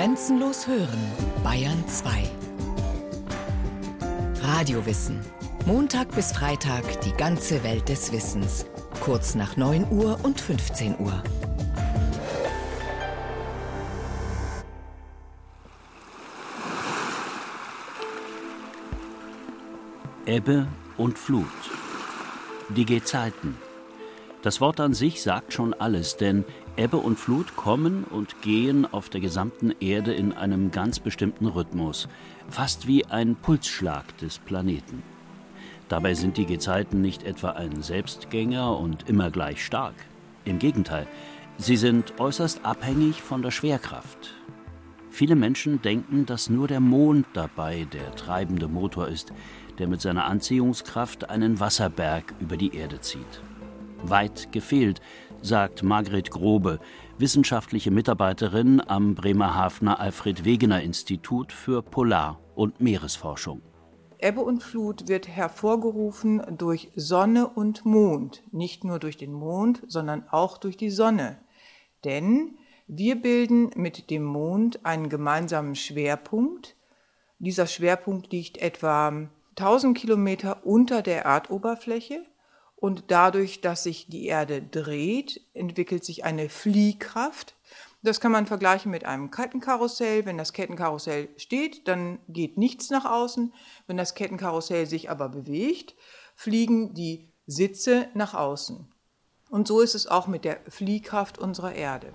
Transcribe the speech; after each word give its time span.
Grenzenlos 0.00 0.66
hören, 0.66 0.98
Bayern 1.44 1.86
2. 1.86 2.22
Radiowissen. 4.40 5.20
Montag 5.66 6.14
bis 6.14 6.32
Freitag 6.32 7.02
die 7.02 7.12
ganze 7.12 7.62
Welt 7.64 7.86
des 7.90 8.10
Wissens. 8.10 8.64
Kurz 9.00 9.34
nach 9.34 9.58
9 9.58 9.88
Uhr 9.90 10.18
und 10.22 10.40
15 10.40 10.98
Uhr. 11.00 11.22
Ebbe 20.24 20.66
und 20.96 21.18
Flut. 21.18 21.44
Die 22.70 22.86
Gezeiten. 22.86 23.58
Das 24.40 24.62
Wort 24.62 24.80
an 24.80 24.94
sich 24.94 25.20
sagt 25.20 25.52
schon 25.52 25.74
alles, 25.74 26.16
denn 26.16 26.46
Ebbe 26.76 26.96
und 26.96 27.18
Flut 27.18 27.56
kommen 27.56 28.04
und 28.04 28.42
gehen 28.42 28.86
auf 28.90 29.08
der 29.08 29.20
gesamten 29.20 29.72
Erde 29.80 30.14
in 30.14 30.32
einem 30.32 30.70
ganz 30.70 30.98
bestimmten 30.98 31.46
Rhythmus, 31.46 32.08
fast 32.48 32.86
wie 32.86 33.04
ein 33.06 33.36
Pulsschlag 33.36 34.16
des 34.18 34.38
Planeten. 34.38 35.02
Dabei 35.88 36.14
sind 36.14 36.36
die 36.36 36.46
Gezeiten 36.46 37.00
nicht 37.00 37.24
etwa 37.24 37.50
ein 37.50 37.82
Selbstgänger 37.82 38.78
und 38.78 39.08
immer 39.08 39.30
gleich 39.30 39.64
stark. 39.64 39.94
Im 40.44 40.58
Gegenteil, 40.58 41.06
sie 41.58 41.76
sind 41.76 42.18
äußerst 42.20 42.64
abhängig 42.64 43.20
von 43.20 43.42
der 43.42 43.50
Schwerkraft. 43.50 44.34
Viele 45.10 45.34
Menschen 45.34 45.82
denken, 45.82 46.24
dass 46.24 46.48
nur 46.48 46.68
der 46.68 46.80
Mond 46.80 47.26
dabei 47.32 47.86
der 47.92 48.14
treibende 48.14 48.68
Motor 48.68 49.08
ist, 49.08 49.32
der 49.78 49.88
mit 49.88 50.00
seiner 50.00 50.26
Anziehungskraft 50.26 51.28
einen 51.28 51.58
Wasserberg 51.58 52.34
über 52.38 52.56
die 52.56 52.74
Erde 52.74 53.00
zieht. 53.00 53.42
Weit 54.02 54.52
gefehlt, 54.52 55.00
sagt 55.42 55.82
Margret 55.82 56.30
Grobe, 56.30 56.80
wissenschaftliche 57.18 57.90
Mitarbeiterin 57.90 58.82
am 58.86 59.14
Bremerhavener 59.14 60.00
Alfred 60.00 60.44
Wegener 60.44 60.82
Institut 60.82 61.52
für 61.52 61.82
Polar- 61.82 62.38
und 62.54 62.80
Meeresforschung. 62.80 63.62
Ebbe 64.18 64.42
und 64.42 64.62
Flut 64.62 65.08
wird 65.08 65.28
hervorgerufen 65.28 66.42
durch 66.58 66.90
Sonne 66.94 67.48
und 67.48 67.86
Mond, 67.86 68.42
nicht 68.52 68.84
nur 68.84 68.98
durch 68.98 69.16
den 69.16 69.32
Mond, 69.32 69.82
sondern 69.86 70.28
auch 70.30 70.58
durch 70.58 70.76
die 70.76 70.90
Sonne. 70.90 71.38
Denn 72.04 72.58
wir 72.86 73.16
bilden 73.16 73.70
mit 73.76 74.10
dem 74.10 74.24
Mond 74.24 74.84
einen 74.84 75.08
gemeinsamen 75.08 75.74
Schwerpunkt. 75.74 76.76
Dieser 77.38 77.66
Schwerpunkt 77.66 78.32
liegt 78.32 78.58
etwa 78.58 79.28
1000 79.56 79.96
Kilometer 79.96 80.66
unter 80.66 81.00
der 81.00 81.24
Erdoberfläche 81.24 82.24
und 82.80 83.04
dadurch, 83.08 83.60
dass 83.60 83.82
sich 83.82 84.06
die 84.08 84.26
Erde 84.26 84.62
dreht, 84.62 85.42
entwickelt 85.52 86.04
sich 86.04 86.24
eine 86.24 86.48
Fliehkraft. 86.48 87.54
Das 88.02 88.20
kann 88.20 88.32
man 88.32 88.46
vergleichen 88.46 88.90
mit 88.90 89.04
einem 89.04 89.30
Kettenkarussell. 89.30 90.24
Wenn 90.24 90.38
das 90.38 90.54
Kettenkarussell 90.54 91.28
steht, 91.36 91.86
dann 91.86 92.18
geht 92.28 92.56
nichts 92.56 92.88
nach 92.88 93.04
außen. 93.04 93.52
Wenn 93.86 93.98
das 93.98 94.14
Kettenkarussell 94.14 94.86
sich 94.86 95.10
aber 95.10 95.28
bewegt, 95.28 95.94
fliegen 96.34 96.94
die 96.94 97.34
Sitze 97.46 98.08
nach 98.14 98.32
außen. 98.32 98.90
Und 99.50 99.68
so 99.68 99.80
ist 99.80 99.94
es 99.94 100.06
auch 100.06 100.26
mit 100.26 100.46
der 100.46 100.60
Fliehkraft 100.68 101.38
unserer 101.38 101.74
Erde. 101.74 102.14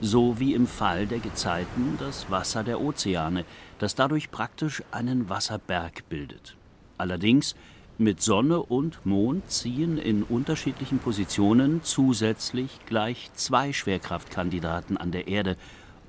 So 0.00 0.38
wie 0.38 0.54
im 0.54 0.68
Fall 0.68 1.06
der 1.06 1.18
Gezeiten 1.18 1.96
das 1.98 2.30
Wasser 2.30 2.62
der 2.62 2.80
Ozeane, 2.80 3.44
das 3.80 3.96
dadurch 3.96 4.30
praktisch 4.30 4.84
einen 4.92 5.28
Wasserberg 5.28 6.08
bildet. 6.08 6.56
Allerdings 6.98 7.56
mit 7.98 8.20
Sonne 8.20 8.62
und 8.62 9.04
Mond 9.06 9.50
ziehen 9.50 9.98
in 9.98 10.22
unterschiedlichen 10.22 10.98
Positionen 10.98 11.82
zusätzlich 11.82 12.80
gleich 12.86 13.30
zwei 13.34 13.72
Schwerkraftkandidaten 13.72 14.96
an 14.96 15.12
der 15.12 15.28
Erde. 15.28 15.56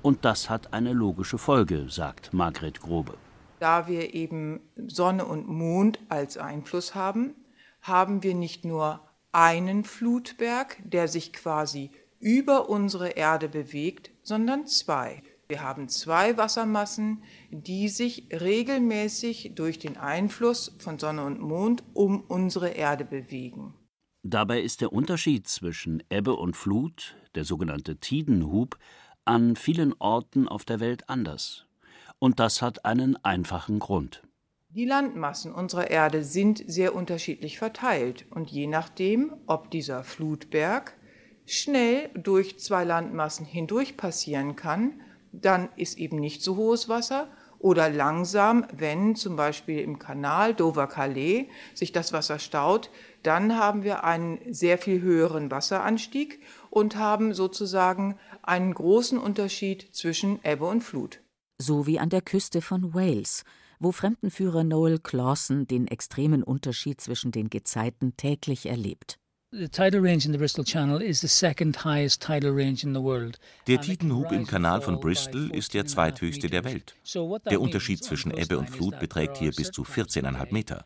Und 0.02 0.24
das 0.24 0.50
hat 0.50 0.72
eine 0.72 0.92
logische 0.92 1.38
Folge, 1.38 1.86
sagt 1.88 2.32
Margret 2.32 2.80
Grobe. 2.80 3.14
Da 3.58 3.88
wir 3.88 4.14
eben 4.14 4.60
Sonne 4.76 5.24
und 5.24 5.48
Mond 5.48 5.98
als 6.08 6.36
Einfluss 6.36 6.94
haben, 6.94 7.34
haben 7.80 8.22
wir 8.22 8.34
nicht 8.34 8.64
nur 8.64 9.00
einen 9.32 9.84
Flutberg, 9.84 10.76
der 10.84 11.08
sich 11.08 11.32
quasi 11.32 11.90
über 12.20 12.68
unsere 12.68 13.10
Erde 13.10 13.48
bewegt, 13.48 14.10
sondern 14.22 14.66
zwei. 14.66 15.22
Wir 15.50 15.62
haben 15.62 15.88
zwei 15.88 16.36
Wassermassen, 16.36 17.22
die 17.50 17.88
sich 17.88 18.28
regelmäßig 18.30 19.52
durch 19.54 19.78
den 19.78 19.96
Einfluss 19.96 20.76
von 20.78 20.98
Sonne 20.98 21.24
und 21.24 21.40
Mond 21.40 21.82
um 21.94 22.20
unsere 22.20 22.68
Erde 22.68 23.06
bewegen. 23.06 23.72
Dabei 24.22 24.60
ist 24.60 24.82
der 24.82 24.92
Unterschied 24.92 25.48
zwischen 25.48 26.02
Ebbe 26.10 26.34
und 26.34 26.54
Flut, 26.54 27.16
der 27.34 27.44
sogenannte 27.44 27.96
Tidenhub, 27.96 28.76
an 29.24 29.56
vielen 29.56 29.94
Orten 29.98 30.48
auf 30.48 30.66
der 30.66 30.80
Welt 30.80 31.08
anders. 31.08 31.64
Und 32.18 32.40
das 32.40 32.60
hat 32.60 32.84
einen 32.84 33.16
einfachen 33.24 33.78
Grund. 33.78 34.22
Die 34.68 34.84
Landmassen 34.84 35.54
unserer 35.54 35.90
Erde 35.90 36.24
sind 36.24 36.62
sehr 36.66 36.94
unterschiedlich 36.94 37.56
verteilt 37.56 38.26
und 38.30 38.50
je 38.50 38.66
nachdem, 38.66 39.32
ob 39.46 39.70
dieser 39.70 40.04
Flutberg 40.04 40.94
schnell 41.46 42.10
durch 42.12 42.58
zwei 42.58 42.84
Landmassen 42.84 43.46
hindurch 43.46 43.96
passieren 43.96 44.54
kann, 44.54 45.00
dann 45.32 45.68
ist 45.76 45.98
eben 45.98 46.16
nicht 46.16 46.42
so 46.42 46.56
hohes 46.56 46.88
Wasser 46.88 47.28
oder 47.58 47.90
langsam, 47.90 48.66
wenn 48.72 49.16
zum 49.16 49.36
Beispiel 49.36 49.80
im 49.80 49.98
Kanal 49.98 50.54
Dover-Calais 50.54 51.48
sich 51.74 51.92
das 51.92 52.12
Wasser 52.12 52.38
staut, 52.38 52.90
dann 53.22 53.56
haben 53.56 53.82
wir 53.82 54.04
einen 54.04 54.38
sehr 54.52 54.78
viel 54.78 55.00
höheren 55.00 55.50
Wasseranstieg 55.50 56.40
und 56.70 56.96
haben 56.96 57.34
sozusagen 57.34 58.16
einen 58.42 58.72
großen 58.72 59.18
Unterschied 59.18 59.88
zwischen 59.92 60.38
Ebbe 60.44 60.66
und 60.66 60.82
Flut. 60.82 61.20
So 61.60 61.86
wie 61.86 61.98
an 61.98 62.10
der 62.10 62.22
Küste 62.22 62.62
von 62.62 62.94
Wales, 62.94 63.44
wo 63.80 63.90
Fremdenführer 63.90 64.62
Noel 64.62 64.98
Clawson 65.00 65.66
den 65.66 65.88
extremen 65.88 66.44
Unterschied 66.44 67.00
zwischen 67.00 67.32
den 67.32 67.50
Gezeiten 67.50 68.16
täglich 68.16 68.66
erlebt. 68.66 69.18
Der 73.66 73.80
Tidenhub 73.80 74.30
im 74.30 74.46
Kanal 74.46 74.82
von 74.82 75.00
Bristol 75.00 75.50
ist 75.56 75.72
der 75.72 75.86
zweithöchste 75.86 76.48
der 76.48 76.64
Welt. 76.64 76.94
Der 77.48 77.58
Unterschied 77.58 78.04
zwischen 78.04 78.30
Ebbe 78.30 78.58
und 78.58 78.68
Flut 78.68 78.98
beträgt 79.00 79.38
hier 79.38 79.52
bis 79.52 79.70
zu 79.70 79.84
14,5 79.84 80.52
Meter. 80.52 80.84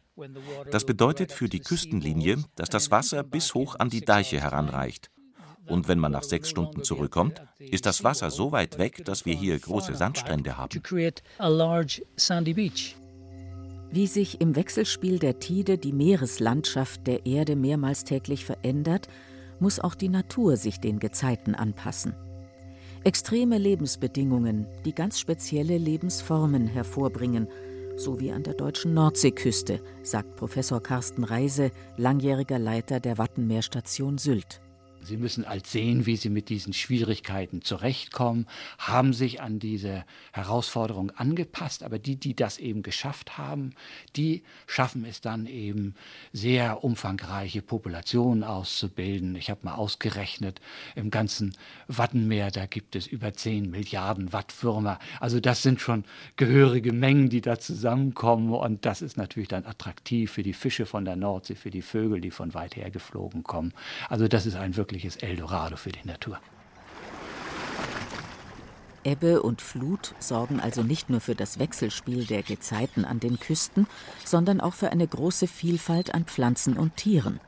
Das 0.71 0.87
bedeutet 0.87 1.33
für 1.33 1.49
die 1.49 1.59
Küstenlinie, 1.59 2.45
dass 2.55 2.69
das 2.69 2.93
Wasser 2.93 3.25
bis 3.25 3.53
hoch 3.55 3.81
an 3.81 3.91
die 3.91 4.03
Deiche 4.03 4.41
heranreicht. 4.41 5.11
Und 5.67 5.89
wenn 5.89 5.99
man 5.99 6.13
nach 6.13 6.23
sechs 6.23 6.49
Stunden 6.49 6.85
zurückkommt, 6.85 7.43
ist 7.59 7.85
das 7.85 8.05
Wasser 8.05 8.31
so 8.31 8.53
weit 8.53 8.79
weg, 8.79 9.05
dass 9.05 9.27
wir 9.27 9.35
hier 9.35 9.59
große 9.59 9.97
Sandstrände 9.97 10.57
haben. 10.57 10.81
Wie 13.93 14.07
sich 14.07 14.41
im 14.41 14.57
Wechselspiel 14.57 15.19
der 15.19 15.39
Tide 15.39 15.77
die 15.77 15.93
Meereslandschaft 15.93 17.07
der 17.07 17.27
Erde 17.27 17.57
mehrmals 17.57 18.05
täglich 18.05 18.47
verändert, 18.47 19.07
muss 19.61 19.81
auch 19.81 19.95
die 19.95 20.09
Natur 20.09 20.57
sich 20.57 20.81
den 20.81 20.99
Gezeiten 20.99 21.55
anpassen. 21.55 22.15
Extreme 23.05 23.59
Lebensbedingungen, 23.59 24.67
die 24.87 24.95
ganz 24.95 25.21
spezielle 25.21 25.77
Lebensformen 25.77 26.69
hervorbringen, 26.69 27.49
so 27.97 28.19
wie 28.19 28.33
an 28.33 28.45
der 28.45 28.55
deutschen 28.55 28.95
Nordseeküste, 28.95 29.83
sagt 30.03 30.37
Professor 30.37 30.83
Carsten 30.83 31.23
Reise, 31.23 31.71
langjähriger 31.99 32.59
Leiter 32.59 32.99
der 32.99 33.19
Wattenmeerstation 33.19 34.17
Sylt. 34.17 34.62
Sie 35.05 35.17
müssen 35.17 35.45
als 35.45 35.73
sehen, 35.73 36.07
wie 36.07 36.17
Sie 36.17 36.31
mit 36.31 36.49
diesen 36.49 36.73
Schwierigkeiten 36.73 37.63
zurechtkommen, 37.63 38.47
haben 38.79 39.13
sich 39.13 39.41
an 39.41 39.59
diese 39.59 40.05
Herausforderung 40.33 41.11
angepasst, 41.13 41.83
aber 41.83 41.99
die, 41.99 42.17
die 42.17 42.35
das 42.35 42.59
eben 42.59 42.83
geschafft 42.83 43.39
haben, 43.39 43.75
die 44.17 44.43
schaffen 44.67 45.05
es 45.05 45.21
dann 45.21 45.47
eben 45.47 45.95
sehr 46.33 46.85
umfangreiche 46.85 47.63
Populationen 47.63 48.45
auszubilden. 48.45 49.37
Ich 49.37 49.51
habe 49.51 49.61
mal 49.65 49.75
ausgerechnet, 49.75 50.61
im 50.95 51.11
ganzen 51.11 51.57
Wattenmeer, 51.89 52.51
da 52.51 52.67
gibt 52.67 52.97
es 52.97 53.07
über 53.07 53.33
10 53.33 53.71
Milliarden 53.71 54.33
Wattwürmer. 54.33 54.99
Also 55.21 55.41
das 55.41 55.63
sind 55.63 55.81
schon 55.81 56.05
gehörige 56.37 56.93
Mengen, 56.93 57.29
die 57.29 57.41
da 57.41 57.59
zusammenkommen 57.59 58.53
und 58.53 58.85
das 58.85 59.03
ist 59.03 59.17
natürlich 59.17 59.49
dann 59.49 59.67
attraktiv 59.67 60.31
für 60.33 60.43
die 60.43 60.53
Fische 60.53 60.87
von 60.87 61.05
der 61.05 61.17
Nordsee, 61.17 61.55
für 61.55 61.71
die 61.71 61.83
Vögel, 61.83 62.21
die 62.21 62.31
von 62.31 62.55
weit 62.55 62.77
her 62.77 62.91
geflogen 62.91 63.43
kommen. 63.43 63.73
Also 64.09 64.29
das 64.29 64.47
ist 64.47 64.57
ein 64.57 64.77
wirklich 64.77 64.92
wirkliches 64.93 65.17
Eldorado 65.17 65.77
für 65.77 65.91
die 65.91 66.07
Natur. 66.07 66.39
Ebbe 69.05 69.43
und 69.43 69.63
Flut 69.63 70.15
sorgen 70.21 70.61
also 70.61 70.83
nicht 70.83 71.09
nur 71.09 71.21
für 71.21 71.35
das 71.35 71.59
Wechselspiel 71.59 72.27
der 72.27 72.43
Gezeiten 72.43 73.05
an 73.05 73.19
den 73.19 73.41
Küsten, 73.41 73.87
sondern 74.25 74.61
auch 74.61 74.75
für 74.75 74.93
eine 74.93 75.09
große 75.09 75.49
Vielfalt 75.49 76.15
an 76.15 76.25
Pflanzen 76.25 76.77
und 76.77 76.97
Tieren. 76.97 77.41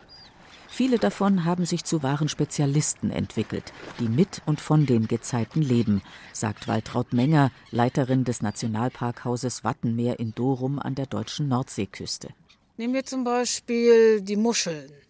Viele 0.68 0.98
davon 0.98 1.44
haben 1.44 1.66
sich 1.66 1.84
zu 1.84 2.02
wahren 2.02 2.28
Spezialisten 2.28 3.10
entwickelt, 3.10 3.72
die 4.00 4.08
mit 4.08 4.42
und 4.46 4.60
von 4.60 4.86
den 4.86 5.06
Gezeiten 5.06 5.62
leben, 5.62 6.02
sagt 6.32 6.66
Waltraud 6.66 7.12
Menger, 7.12 7.52
Leiterin 7.70 8.24
des 8.24 8.42
Nationalparkhauses 8.42 9.62
Wattenmeer 9.62 10.18
in 10.18 10.34
Dorum 10.34 10.80
an 10.80 10.96
der 10.96 11.06
deutschen 11.06 11.46
Nordseeküste. 11.46 12.30
Nehmen 12.78 12.94
wir 12.94 13.04
zum 13.04 13.22
Beispiel 13.22 14.22
die 14.22 14.34
Muscheln. 14.34 15.03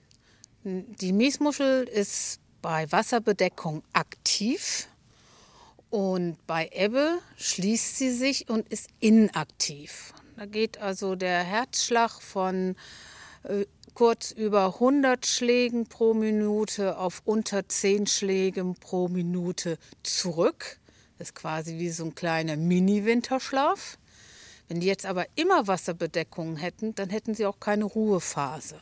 Die 0.67 1.13
Miesmuschel 1.13 1.85
ist 1.85 2.41
bei 2.63 2.91
Wasserbedeckung 2.91 3.83
aktiv 3.93 4.89
Und 5.91 6.39
bei 6.47 6.71
Ebbe 6.73 7.19
schließt 7.37 7.99
sie 7.99 8.11
sich 8.11 8.49
und 8.49 8.67
ist 8.71 8.89
inaktiv. 8.99 10.15
Da 10.39 10.47
geht 10.47 10.79
also 10.79 11.17
der 11.17 11.41
Herzschlag 11.45 12.23
von 12.23 12.77
äh, 13.43 13.67
kurz 13.93 14.31
über 14.31 14.75
100 14.75 15.27
Schlägen 15.27 15.87
pro 15.87 16.15
Minute 16.15 16.97
auf 16.97 17.21
unter 17.27 17.69
10 17.69 18.07
Schlägen 18.07 18.75
pro 18.75 19.09
Minute 19.09 19.77
zurück. 20.03 20.81
Das 21.19 21.29
ist 21.29 21.35
quasi 21.35 21.79
wie 21.79 21.91
so 21.91 22.07
ein 22.07 22.15
kleiner 22.15 22.57
Mini-Winterschlaf. 22.57 23.99
Wenn 24.69 24.81
die 24.81 24.87
jetzt 24.87 25.05
aber 25.05 25.27
immer 25.35 25.67
Wasserbedeckungen 25.67 26.57
hätten, 26.57 26.95
dann 26.95 27.11
hätten 27.11 27.35
sie 27.35 27.45
auch 27.45 27.61
keine 27.61 27.85
Ruhephase. 27.85 28.81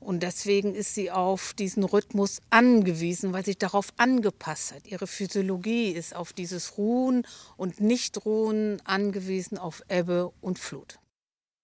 Und 0.00 0.22
deswegen 0.22 0.74
ist 0.74 0.94
sie 0.94 1.10
auf 1.10 1.52
diesen 1.52 1.84
Rhythmus 1.84 2.40
angewiesen, 2.48 3.32
weil 3.34 3.44
sie 3.44 3.54
darauf 3.54 3.92
angepasst 3.98 4.72
hat. 4.72 4.86
Ihre 4.86 5.06
Physiologie 5.06 5.90
ist 5.90 6.16
auf 6.16 6.32
dieses 6.32 6.78
Ruhen 6.78 7.26
und 7.56 7.80
Nichtruhen 7.80 8.80
angewiesen, 8.84 9.58
auf 9.58 9.82
Ebbe 9.88 10.32
und 10.40 10.58
Flut. 10.58 10.98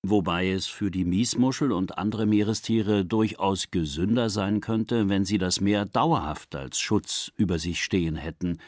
Wobei 0.09 0.51
es 0.51 0.67
für 0.67 0.91
die 0.93 1.05
Miesmuschel 1.05 1.73
und 1.73 1.99
andere 1.99 2.27
Meerestiere 2.27 3.05
durchaus 3.05 3.73
gesünder 3.73 4.31
sein 4.31 4.61
könnte, 4.61 5.09
wenn 5.09 5.25
sie 5.25 5.39
das 5.39 5.61
Meer 5.61 5.85
dauerhaft 5.85 6.55
als 6.55 6.79
Schutz 6.79 7.33
über 7.37 7.59
sich 7.59 7.83
stehen 7.83 8.15
hätten. 8.15 8.59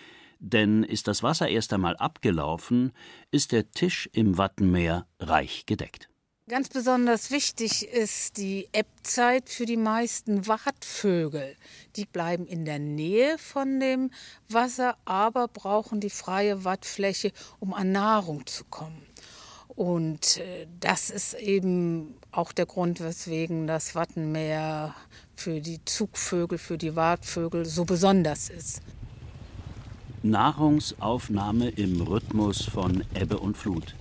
Denn 0.40 0.82
ist 0.82 1.06
das 1.06 1.22
Wasser 1.22 1.48
erst 1.48 1.72
einmal 1.72 1.96
abgelaufen, 1.96 2.92
ist 3.30 3.52
der 3.52 3.70
Tisch 3.70 4.08
im 4.12 4.38
Wattenmeer 4.38 5.06
reich 5.20 5.66
gedeckt. 5.66 6.08
Ganz 6.48 6.70
besonders 6.70 7.30
wichtig 7.30 7.86
ist 7.86 8.38
die 8.38 8.70
Ebbzeit 8.72 9.50
für 9.50 9.66
die 9.66 9.76
meisten 9.76 10.46
Wattvögel. 10.46 11.54
Die 11.94 12.06
bleiben 12.06 12.46
in 12.46 12.64
der 12.64 12.78
Nähe 12.78 13.36
von 13.36 13.78
dem 13.80 14.10
Wasser, 14.48 14.96
aber 15.04 15.48
brauchen 15.48 16.00
die 16.00 16.08
freie 16.08 16.64
Wattfläche, 16.64 17.32
um 17.60 17.74
an 17.74 17.92
Nahrung 17.92 18.46
zu 18.46 18.64
kommen. 18.64 19.02
Und 19.68 20.38
äh, 20.38 20.66
das 20.80 21.10
ist 21.10 21.34
eben 21.34 22.14
auch 22.32 22.52
der 22.52 22.64
Grund, 22.64 23.00
weswegen 23.00 23.66
das 23.66 23.94
Wattenmeer 23.94 24.94
für 25.36 25.60
die 25.60 25.84
Zugvögel, 25.84 26.56
für 26.56 26.78
die 26.78 26.96
Wartvögel 26.96 27.66
so 27.66 27.84
besonders 27.84 28.48
ist. 28.48 28.80
Nahrungsaufnahme 30.22 31.68
im 31.68 32.00
Rhythmus 32.00 32.62
von 32.62 33.04
Ebbe 33.14 33.38
und 33.38 33.58
Flut. 33.58 33.97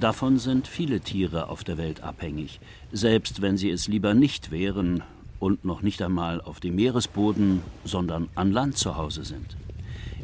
Davon 0.00 0.38
sind 0.38 0.68
viele 0.68 1.00
Tiere 1.00 1.48
auf 1.48 1.64
der 1.64 1.76
Welt 1.76 2.04
abhängig, 2.04 2.60
selbst 2.92 3.42
wenn 3.42 3.56
sie 3.56 3.70
es 3.70 3.88
lieber 3.88 4.14
nicht 4.14 4.52
wären 4.52 5.02
und 5.40 5.64
noch 5.64 5.82
nicht 5.82 6.00
einmal 6.02 6.40
auf 6.40 6.60
dem 6.60 6.76
Meeresboden, 6.76 7.62
sondern 7.84 8.28
an 8.36 8.52
Land 8.52 8.78
zu 8.78 8.96
Hause 8.96 9.24
sind. 9.24 9.56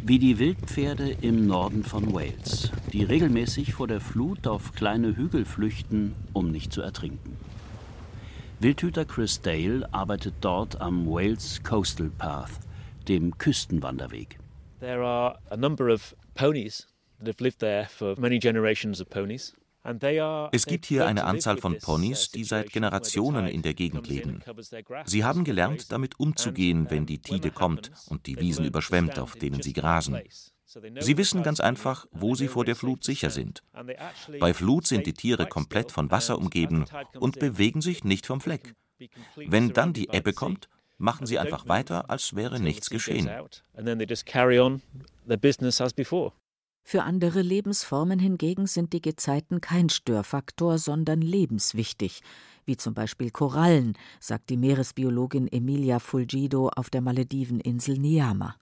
Wie 0.01 0.21
die 0.21 0.39
Wildpferde 0.39 1.17
im 1.23 1.49
Norden 1.49 1.83
von 1.83 2.15
Wales, 2.15 2.71
die 2.93 3.03
regelmäßig 3.03 3.75
vor 3.75 3.89
der 3.89 4.01
Flut 4.01 4.47
auf 4.47 4.75
kleine 4.75 5.17
Hügel 5.17 5.45
flüchten, 5.45 6.15
um 6.33 6.53
nicht 6.53 6.73
zu 6.73 6.81
ertrinken. 6.81 7.37
Wildhüter 8.61 9.05
Chris 9.05 9.41
Dale 9.41 9.89
arbeitet 9.93 10.35
dort 10.41 10.81
am 10.81 11.07
Wales 11.07 11.65
Coastal 11.65 12.11
Path, 12.17 12.61
dem 13.09 13.37
Küstenwanderweg. 13.39 14.39
There 14.79 15.05
are 15.05 15.37
a 15.51 15.57
number 15.57 15.93
of 15.93 16.15
ponies 16.37 16.87
that 17.19 17.27
have 17.27 17.43
lived 17.43 17.59
there 17.59 17.89
for 17.89 18.15
many. 18.21 18.39
Es 20.53 20.67
gibt 20.67 20.87
hier 20.87 21.07
eine 21.07 21.25
Anzahl 21.25 21.59
von 21.59 21.79
Ponys, 21.79 22.31
die 22.31 22.45
seit 22.45 22.73
Generationen 22.73 23.47
in 23.47 23.61
der 23.61 23.75
Gegend 23.75 24.09
leben. 24.09 24.43
Sie 25.05 25.25
haben 25.25 25.45
gelernt, 25.45 25.93
damit 25.93 26.19
umzugehen, 26.19 26.91
wenn 26.91 27.05
die 27.05 27.19
Tide 27.19 27.51
kommt 27.51 27.91
und 28.07 28.27
die 28.27 28.39
Wiesen 28.39 28.65
überschwemmt, 28.65 29.19
auf 29.19 29.35
denen 29.35 29.61
sie 29.61 29.75
grasen. 29.75 30.19
Sie 31.01 31.17
wissen 31.19 31.43
ganz 31.43 31.61
einfach, 31.61 32.07
wo 32.11 32.35
sie 32.35 32.49
vor 32.49 32.65
der 32.65 32.77
Flut 32.77 33.05
sicher 33.05 33.31
sind. 33.31 33.63
Bei 34.41 34.55
Flut 34.55 34.87
sind 34.87 35.07
die 35.07 35.13
Tiere 35.13 35.47
komplett 35.47 35.93
von 35.93 36.11
Wasser 36.11 36.39
umgeben 36.39 36.87
und 37.21 37.39
bewegen 37.39 37.83
sich 37.83 38.05
nicht 38.05 38.27
vom 38.27 38.41
Fleck. 38.41 38.75
Wenn 39.37 39.73
dann 39.73 39.93
die 39.93 40.09
Ebbe 40.11 40.33
kommt, 40.33 40.69
machen 40.97 41.27
sie 41.27 41.39
einfach 41.39 41.69
weiter, 41.69 42.09
als 42.09 42.35
wäre 42.35 42.59
nichts 42.59 42.89
geschehen. 42.89 43.31
Für 46.87 47.03
andere 47.03 47.41
Lebensformen 47.41 48.19
hingegen 48.19 48.67
sind 48.67 48.93
die 48.93 49.01
Gezeiten 49.01 49.63
kein 49.63 49.89
Störfaktor, 49.89 50.77
sondern 50.77 51.23
lebenswichtig, 51.23 52.21
wie 52.67 52.77
zum 52.77 52.93
Beispiel 52.93 53.31
Korallen, 53.31 53.95
sagt 54.21 54.51
die 54.51 54.59
Meeresbiologin 54.59 55.49
Emilia 55.49 55.99
Fulgido 55.99 56.69
auf 56.69 56.91
der 56.91 57.01
Malediveninsel 57.01 57.99
Niama. 57.99 58.57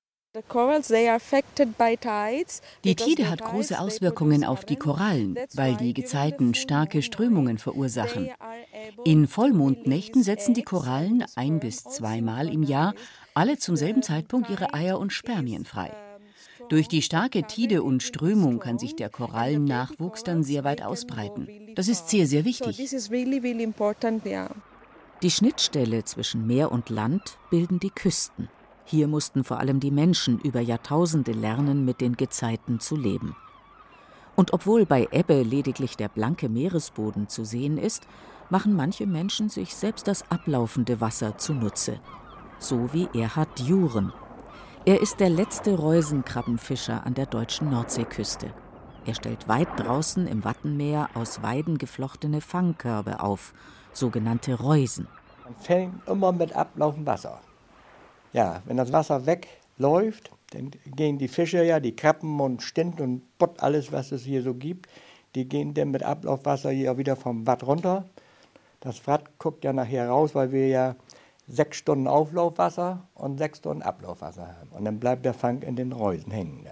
Die 2.85 2.97
Tide 2.97 3.29
hat 3.29 3.43
große 3.43 3.79
Auswirkungen 3.79 4.45
auf 4.45 4.65
die 4.65 4.77
Korallen, 4.77 5.37
weil 5.55 5.77
die 5.77 5.93
Gezeiten 5.93 6.55
starke 6.55 7.03
Strömungen 7.03 7.59
verursachen. 7.59 8.31
In 9.05 9.27
Vollmondnächten 9.27 10.23
setzen 10.23 10.55
die 10.55 10.63
Korallen 10.63 11.25
ein 11.35 11.61
bis 11.61 11.83
zweimal 11.83 12.49
im 12.49 12.63
Jahr 12.63 12.95
alle 13.35 13.59
zum 13.59 13.77
selben 13.77 14.03
Zeitpunkt 14.03 14.49
ihre 14.49 14.73
Eier 14.73 14.99
und 14.99 15.13
Spermien 15.13 15.67
frei. 15.67 15.93
Durch 16.73 16.89
die 16.89 17.03
starke 17.03 17.43
Tide 17.43 17.83
und 17.83 18.03
Strömung 18.03 18.59
kann 18.59 18.79
sich 18.79 18.97
der 18.97 19.11
Korallennachwuchs 19.11 20.25
dann 20.25 20.43
sehr 20.43 20.65
weit 20.65 20.81
ausbreiten. 20.81 21.47
Das 21.75 21.87
ist 21.87 22.09
sehr, 22.09 22.27
sehr 22.27 22.47
wichtig. 22.47 22.79
Die 25.23 25.31
Schnittstelle 25.31 26.05
zwischen 26.05 26.47
Meer 26.47 26.73
und 26.73 26.89
Land 26.89 27.37
bilden 27.51 27.79
die 27.79 27.91
Küsten. 27.91 28.49
Hier 28.87 29.07
mussten 29.07 29.45
vor 29.45 29.59
allem 29.59 29.81
die 29.81 29.91
Menschen 29.91 30.41
über 30.41 30.63
Jahrtausende 30.63 31.33
lernen, 31.33 31.85
mit 31.85 32.01
den 32.01 32.17
Gezeiten 32.17 32.81
zu 32.81 32.97
leben. 32.97 33.37
Und 34.35 34.55
obwohl 34.55 34.87
bei 34.87 35.09
Ebbe 35.11 35.43
lediglich 35.43 35.99
der 35.99 36.09
blanke 36.09 36.49
Meeresboden 36.49 37.29
zu 37.29 37.45
sehen 37.45 37.77
ist, 37.77 38.07
machen 38.49 38.75
manche 38.75 39.07
Menschen 39.07 39.51
sich 39.51 39.75
selbst 39.75 40.09
das 40.09 40.31
ablaufende 40.31 41.03
Wasser 41.03 41.37
zunutze. 41.37 42.01
So 42.59 42.95
wie 42.95 43.11
Erhard 43.13 43.61
Juren, 43.61 44.15
er 44.84 45.00
ist 45.00 45.20
der 45.20 45.31
letzte 45.31 45.76
Reusenkrabbenfischer 45.76 47.06
an 47.06 47.14
der 47.14 47.26
deutschen 47.26 47.70
Nordseeküste. 47.70 48.52
Er 49.06 49.14
stellt 49.14 49.46
weit 49.46 49.69
draußen 49.76 50.26
im 50.26 50.44
Wattenmeer 50.44 51.08
aus 51.14 51.40
Weiden 51.40 51.79
geflochtene 51.79 52.40
Fangkörbe 52.40 53.20
auf, 53.20 53.55
sogenannte 53.93 54.55
Reusen. 54.55 55.06
Man 55.44 55.55
fängt 55.56 56.08
immer 56.08 56.32
mit 56.32 56.55
ablaufendem 56.56 57.06
Wasser. 57.06 57.40
Ja, 58.32 58.62
wenn 58.64 58.76
das 58.76 58.93
Wasser 58.93 59.25
wegläuft, 59.25 60.31
dann 60.50 60.73
gehen 60.96 61.19
die 61.19 61.28
Fische 61.28 61.62
ja, 61.62 61.78
die 61.78 61.94
Krabben 61.94 62.40
und 62.40 62.62
Stint 62.62 63.00
und 63.00 63.23
Bott, 63.38 63.62
alles, 63.62 63.93
was 63.93 64.11
es 64.11 64.25
hier 64.25 64.43
so 64.43 64.55
gibt, 64.55 64.88
die 65.37 65.49
gehen 65.49 65.75
dann 65.75 65.92
mit 65.92 66.02
Ablaufwasser 66.02 66.71
hier 66.71 66.99
wieder 66.99 67.14
vom 67.14 67.47
Watt 67.47 67.64
runter. 67.64 68.04
Das 68.80 69.07
Watt 69.07 69.38
guckt 69.38 69.64
ja 69.64 69.73
nachher 69.73 70.09
raus, 70.09 70.35
weil 70.35 70.50
wir 70.50 70.66
ja 70.66 70.97
sechs 71.46 71.76
Stunden 71.78 72.06
Auflaufwasser 72.06 73.08
und 73.14 73.38
sechs 73.38 73.58
Stunden 73.58 73.82
Ablaufwasser 73.82 74.46
haben. 74.46 74.70
Und 74.70 74.84
dann 74.84 75.00
bleibt 75.00 75.25
der 75.25 75.34
Fang 75.34 75.62
in 75.62 75.76
den 75.76 75.92
Reusen 75.92 76.30
hängen. 76.30 76.66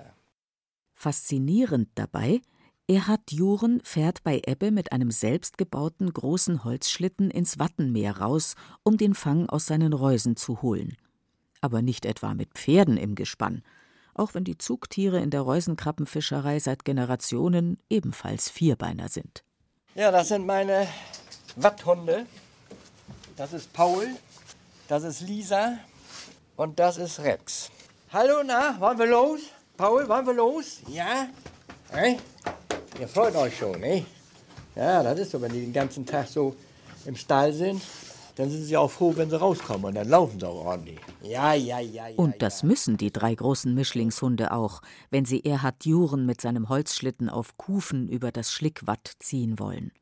Faszinierend 0.94 1.88
dabei, 1.94 2.40
Erhard 2.86 3.30
Juren 3.30 3.80
fährt 3.84 4.24
bei 4.24 4.42
Ebbe 4.44 4.72
mit 4.72 4.90
einem 4.90 5.12
selbstgebauten 5.12 6.12
großen 6.12 6.64
Holzschlitten 6.64 7.30
ins 7.30 7.58
Wattenmeer 7.60 8.18
raus, 8.18 8.56
um 8.82 8.96
den 8.96 9.14
Fang 9.14 9.48
aus 9.48 9.66
seinen 9.66 9.92
Reusen 9.92 10.36
zu 10.36 10.60
holen. 10.60 10.96
Aber 11.60 11.82
nicht 11.82 12.04
etwa 12.04 12.34
mit 12.34 12.54
Pferden 12.54 12.96
im 12.96 13.14
Gespann, 13.14 13.62
auch 14.14 14.34
wenn 14.34 14.42
die 14.42 14.58
Zugtiere 14.58 15.20
in 15.20 15.30
der 15.30 15.42
Reusenkrabbenfischerei 15.42 16.58
seit 16.58 16.84
Generationen 16.84 17.78
ebenfalls 17.88 18.50
Vierbeiner 18.50 19.08
sind. 19.08 19.44
Ja, 19.94 20.10
das 20.10 20.28
sind 20.28 20.44
meine 20.44 20.88
Watthunde. 21.56 22.26
Das 23.36 23.52
ist 23.52 23.72
Paul, 23.72 24.08
das 24.90 25.04
ist 25.04 25.20
Lisa 25.20 25.78
und 26.56 26.80
das 26.80 26.98
ist 26.98 27.20
Rex. 27.20 27.70
Hallo, 28.12 28.42
na, 28.44 28.74
wollen 28.80 28.98
wir 28.98 29.06
los? 29.06 29.40
Paul, 29.76 30.08
wollen 30.08 30.26
wir 30.26 30.34
los? 30.34 30.80
Ja? 30.88 31.28
Hey? 31.90 32.18
Ihr 32.98 33.06
freut 33.06 33.36
euch 33.36 33.56
schon, 33.56 33.78
ne? 33.78 34.04
Ja, 34.74 35.00
das 35.04 35.20
ist 35.20 35.30
so, 35.30 35.40
wenn 35.40 35.52
die 35.52 35.60
den 35.60 35.72
ganzen 35.72 36.04
Tag 36.04 36.26
so 36.26 36.56
im 37.06 37.14
Stall 37.14 37.52
sind, 37.52 37.80
dann 38.34 38.50
sind 38.50 38.64
sie 38.64 38.76
auch 38.76 38.90
froh, 38.90 39.12
wenn 39.14 39.30
sie 39.30 39.38
rauskommen 39.38 39.84
und 39.84 39.94
dann 39.94 40.08
laufen 40.08 40.40
sie 40.40 40.48
auch 40.48 40.64
ordentlich. 40.64 40.98
Ja, 41.22 41.54
ja, 41.54 41.78
ja, 41.78 42.08
ja. 42.08 42.16
Und 42.16 42.42
das 42.42 42.62
ja. 42.62 42.68
müssen 42.68 42.96
die 42.96 43.12
drei 43.12 43.32
großen 43.32 43.72
Mischlingshunde 43.72 44.50
auch, 44.50 44.82
wenn 45.10 45.24
sie 45.24 45.44
Erhard 45.44 45.86
Juren 45.86 46.26
mit 46.26 46.40
seinem 46.40 46.68
Holzschlitten 46.68 47.28
auf 47.28 47.56
Kufen 47.56 48.08
über 48.08 48.32
das 48.32 48.50
Schlickwatt 48.50 49.12
ziehen 49.20 49.60
wollen. 49.60 49.92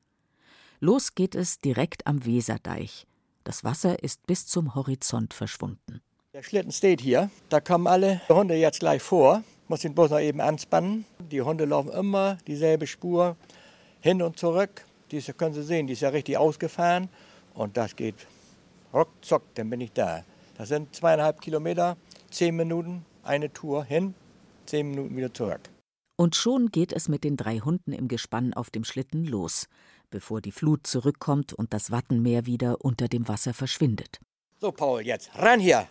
Los 0.80 1.14
geht 1.14 1.34
es 1.34 1.58
direkt 1.58 2.06
am 2.06 2.24
Weserdeich. 2.24 3.06
Das 3.48 3.64
Wasser 3.64 4.02
ist 4.02 4.26
bis 4.26 4.46
zum 4.46 4.74
Horizont 4.74 5.32
verschwunden. 5.32 6.02
Der 6.34 6.42
Schlitten 6.42 6.70
steht 6.70 7.00
hier. 7.00 7.30
Da 7.48 7.60
kommen 7.60 7.86
alle 7.86 8.20
Hunde 8.28 8.54
jetzt 8.54 8.80
gleich 8.80 9.00
vor. 9.00 9.42
Muss 9.68 9.80
den 9.80 9.94
Bus 9.94 10.10
noch 10.10 10.20
eben 10.20 10.42
anspannen. 10.42 11.06
Die 11.18 11.40
Hunde 11.40 11.64
laufen 11.64 11.90
immer 11.92 12.36
dieselbe 12.46 12.86
Spur 12.86 13.36
hin 14.02 14.20
und 14.20 14.38
zurück. 14.38 14.84
Diese 15.10 15.32
können 15.32 15.54
Sie 15.54 15.62
sehen, 15.62 15.86
die 15.86 15.94
ist 15.94 16.02
ja 16.02 16.10
richtig 16.10 16.36
ausgefahren. 16.36 17.08
Und 17.54 17.78
das 17.78 17.96
geht 17.96 18.26
ruckzuck, 18.92 19.44
dann 19.54 19.70
bin 19.70 19.80
ich 19.80 19.92
da. 19.92 20.24
Das 20.58 20.68
sind 20.68 20.94
zweieinhalb 20.94 21.40
Kilometer, 21.40 21.96
zehn 22.30 22.54
Minuten, 22.54 23.06
eine 23.22 23.50
Tour 23.50 23.82
hin, 23.82 24.12
zehn 24.66 24.90
Minuten 24.90 25.16
wieder 25.16 25.32
zurück. 25.32 25.62
Und 26.20 26.36
schon 26.36 26.70
geht 26.70 26.92
es 26.92 27.08
mit 27.08 27.24
den 27.24 27.38
drei 27.38 27.60
Hunden 27.60 27.92
im 27.92 28.08
Gespann 28.08 28.52
auf 28.52 28.68
dem 28.68 28.84
Schlitten 28.84 29.24
los, 29.24 29.68
bevor 30.10 30.40
die 30.40 30.52
Flut 30.52 30.86
zurückkommt 30.86 31.52
und 31.52 31.72
das 31.72 31.90
Wattenmeer 31.90 32.46
wieder 32.46 32.84
unter 32.84 33.08
dem 33.08 33.28
Wasser 33.28 33.54
verschwindet. 33.54 34.20
So, 34.60 34.72
Paul, 34.72 35.02
jetzt 35.02 35.30
ran 35.34 35.60
hier. 35.60 35.88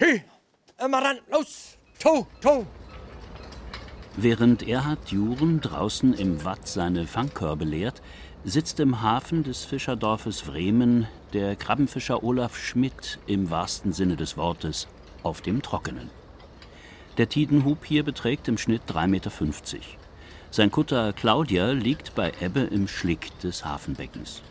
Hi, 0.00 0.22
immer 0.84 1.02
ran, 1.02 1.18
los, 1.30 1.76
to, 1.98 2.26
to. 2.40 2.66
Während 4.16 4.66
Erhard 4.66 5.10
Juren 5.10 5.60
draußen 5.60 6.14
im 6.14 6.44
Watt 6.44 6.66
seine 6.66 7.06
Fangkörbe 7.06 7.64
leert, 7.64 8.02
sitzt 8.44 8.80
im 8.80 9.02
Hafen 9.02 9.44
des 9.44 9.64
Fischerdorfes 9.64 10.42
Bremen 10.42 11.06
der 11.32 11.56
Krabbenfischer 11.56 12.22
Olaf 12.24 12.56
Schmidt 12.56 13.18
im 13.26 13.50
wahrsten 13.50 13.92
Sinne 13.92 14.16
des 14.16 14.36
Wortes 14.36 14.88
auf 15.22 15.40
dem 15.40 15.62
Trockenen. 15.62 16.10
Der 17.16 17.28
Tidenhub 17.28 17.84
hier 17.84 18.04
beträgt 18.04 18.48
im 18.48 18.58
Schnitt 18.58 18.82
3,50 18.88 19.06
Meter. 19.08 19.30
Sein 20.50 20.70
Kutter 20.70 21.12
Claudia 21.12 21.72
liegt 21.72 22.14
bei 22.14 22.32
Ebbe 22.40 22.60
im 22.60 22.88
Schlick 22.88 23.38
des 23.40 23.66
Hafenbeckens. 23.66 24.42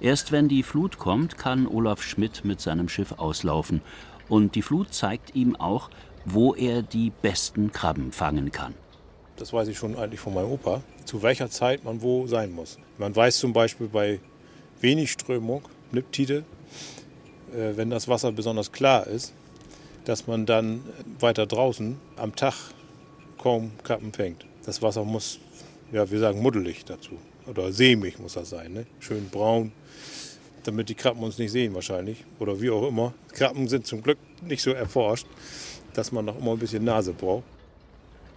Erst 0.00 0.32
wenn 0.32 0.48
die 0.48 0.64
Flut 0.64 0.98
kommt, 0.98 1.38
kann 1.38 1.68
Olaf 1.68 2.02
Schmidt 2.02 2.44
mit 2.44 2.60
seinem 2.60 2.88
Schiff 2.88 3.12
auslaufen. 3.12 3.80
Und 4.28 4.56
die 4.56 4.62
Flut 4.62 4.92
zeigt 4.92 5.36
ihm 5.36 5.54
auch, 5.54 5.88
wo 6.24 6.54
er 6.54 6.82
die 6.82 7.12
besten 7.22 7.70
Krabben 7.70 8.10
fangen 8.10 8.50
kann. 8.50 8.74
Das 9.36 9.52
weiß 9.52 9.68
ich 9.68 9.78
schon 9.78 9.96
eigentlich 9.96 10.20
von 10.20 10.34
meinem 10.34 10.50
Opa, 10.50 10.82
zu 11.04 11.22
welcher 11.22 11.48
Zeit 11.48 11.84
man 11.84 12.02
wo 12.02 12.26
sein 12.26 12.52
muss. 12.52 12.78
Man 12.98 13.14
weiß 13.14 13.38
zum 13.38 13.52
Beispiel 13.52 13.86
bei 13.86 14.20
wenig 14.80 15.12
Strömung, 15.12 15.62
Niptide, 15.92 16.44
äh, 17.54 17.76
wenn 17.76 17.90
das 17.90 18.08
Wasser 18.08 18.32
besonders 18.32 18.72
klar 18.72 19.06
ist, 19.06 19.32
dass 20.04 20.26
man 20.26 20.44
dann 20.44 20.82
weiter 21.20 21.46
draußen 21.46 21.98
am 22.16 22.34
Tag 22.34 22.54
kaum 23.38 23.70
Kappen 23.84 24.12
fängt. 24.12 24.49
Das 24.64 24.82
Wasser 24.82 25.04
muss, 25.04 25.38
ja, 25.92 26.10
wir 26.10 26.18
sagen 26.18 26.42
muddelig 26.42 26.84
dazu. 26.84 27.12
Oder 27.46 27.72
sämig 27.72 28.18
muss 28.18 28.34
das 28.34 28.50
sein, 28.50 28.72
ne? 28.72 28.86
schön 29.00 29.28
braun, 29.28 29.72
damit 30.64 30.88
die 30.88 30.94
Krabben 30.94 31.22
uns 31.22 31.38
nicht 31.38 31.50
sehen 31.50 31.74
wahrscheinlich. 31.74 32.24
Oder 32.38 32.60
wie 32.60 32.70
auch 32.70 32.86
immer. 32.86 33.14
Krabben 33.32 33.68
sind 33.68 33.86
zum 33.86 34.02
Glück 34.02 34.18
nicht 34.42 34.62
so 34.62 34.70
erforscht, 34.70 35.26
dass 35.94 36.12
man 36.12 36.24
noch 36.24 36.38
immer 36.38 36.52
ein 36.52 36.58
bisschen 36.58 36.84
Nase 36.84 37.12
braucht. 37.12 37.44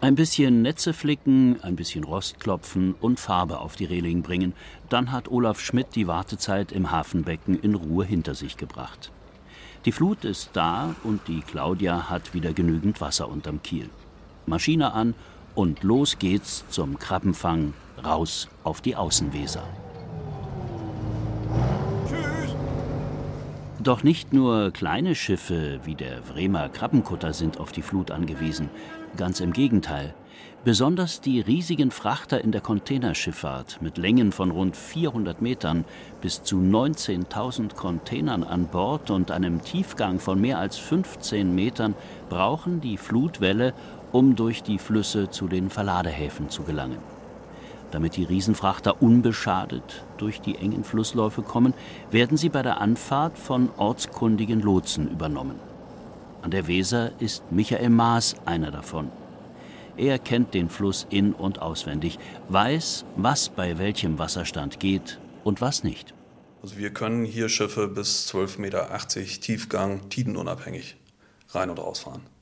Ein 0.04 0.16
bisschen 0.16 0.62
Netze 0.64 0.92
flicken, 0.92 1.62
ein 1.62 1.78
bisschen 1.78 2.04
Rost 2.04 2.40
klopfen 2.40 2.94
und 3.00 3.22
Farbe 3.22 3.60
auf 3.60 3.78
die 3.78 3.86
Reling 3.86 4.22
bringen. 4.22 4.54
Dann 4.90 5.14
hat 5.14 5.32
Olaf 5.32 5.62
Schmidt 5.62 5.96
die 5.96 6.08
Wartezeit 6.08 6.74
im 6.74 6.92
Hafenbecken 6.92 7.58
in 7.58 7.74
Ruhe 7.74 8.04
hinter 8.04 8.36
sich 8.36 8.58
gebracht. 8.58 9.12
Die 9.86 9.94
Flut 9.94 10.26
ist 10.26 10.50
da 10.54 10.96
und 11.04 11.28
die 11.28 11.40
Claudia 11.40 12.10
hat 12.10 12.34
wieder 12.34 12.52
genügend 12.52 13.00
Wasser 13.00 13.30
unterm 13.30 13.64
Kiel. 13.64 13.90
Maschine 14.46 14.92
an 14.92 15.16
und 15.56 15.84
los 15.84 16.18
geht's 16.20 16.66
zum 16.70 17.00
Krabbenfang 17.00 17.74
raus 18.04 18.48
auf 18.64 18.82
die 18.82 18.96
Außenweser. 18.96 19.64
Tschüss. 22.08 22.56
Doch 23.82 24.04
nicht 24.04 24.34
nur 24.34 24.72
kleine 24.72 25.16
Schiffe 25.16 25.80
wie 25.84 25.96
der 25.96 26.22
Bremer 26.22 26.70
Krabbenkutter 26.70 27.34
sind 27.34 27.60
auf 27.60 27.72
die 27.72 27.82
Flut 27.82 28.12
angewiesen, 28.12 28.70
ganz 29.18 29.40
im 29.40 29.54
Gegenteil. 29.54 30.14
Besonders 30.64 31.20
die 31.20 31.42
riesigen 31.42 31.92
Frachter 31.92 32.42
in 32.42 32.54
der 32.54 32.62
Containerschifffahrt 32.62 33.82
mit 33.82 33.98
Längen 33.98 34.32
von 34.32 34.50
rund 34.50 34.78
400 34.78 35.42
Metern, 35.42 35.84
bis 36.22 36.42
zu 36.42 36.56
19.000 36.56 37.76
Containern 37.76 38.46
an 38.46 38.68
Bord 38.68 39.12
und 39.12 39.30
einem 39.30 39.62
Tiefgang 39.62 40.20
von 40.20 40.40
mehr 40.40 40.60
als 40.60 40.78
15 40.78 41.54
Metern 41.54 41.96
brauchen 42.30 42.80
die 42.80 42.96
Flutwelle, 42.96 43.74
um 44.14 44.38
durch 44.38 44.64
die 44.64 44.80
Flüsse 44.80 45.30
zu 45.30 45.50
den 45.50 45.70
Verladehäfen 45.70 46.50
zu 46.50 46.64
gelangen. 46.64 47.00
Damit 47.92 48.16
die 48.16 48.24
Riesenfrachter 48.24 49.02
unbeschadet 49.02 50.06
durch 50.18 50.40
die 50.40 50.56
engen 50.56 50.84
Flussläufe 50.84 51.42
kommen, 51.42 51.74
werden 52.10 52.38
sie 52.38 52.50
bei 52.50 52.64
der 52.64 52.80
Anfahrt 52.80 53.38
von 53.38 53.70
ortskundigen 53.78 54.62
Lotsen 54.62 55.12
übernommen. 55.12 55.60
An 56.42 56.52
der 56.52 56.68
Weser 56.68 57.12
ist 57.20 57.44
Michael 57.52 57.90
Maas 57.90 58.36
einer 58.46 58.72
davon. 58.72 59.12
Er 59.96 60.18
kennt 60.18 60.54
den 60.54 60.70
Fluss 60.70 61.06
in 61.10 61.34
und 61.34 61.62
auswendig, 61.62 62.18
weiß, 62.50 63.06
was 63.16 63.50
bei 63.50 63.78
welchem 63.78 64.18
Wasserstand 64.18 64.80
geht 64.80 65.20
und 65.44 65.62
was 65.62 65.84
nicht. 65.84 66.14
Also 66.64 66.78
wir 66.78 66.92
können 66.92 67.26
hier 67.26 67.50
Schiffe 67.50 67.88
bis 67.88 68.28
12,80 68.34 68.60
Meter 68.60 68.90
Tiefgang 69.42 70.10
tidenunabhängig 70.10 70.98
rein 71.50 71.70
und 71.70 71.78
rausfahren. 71.78 72.33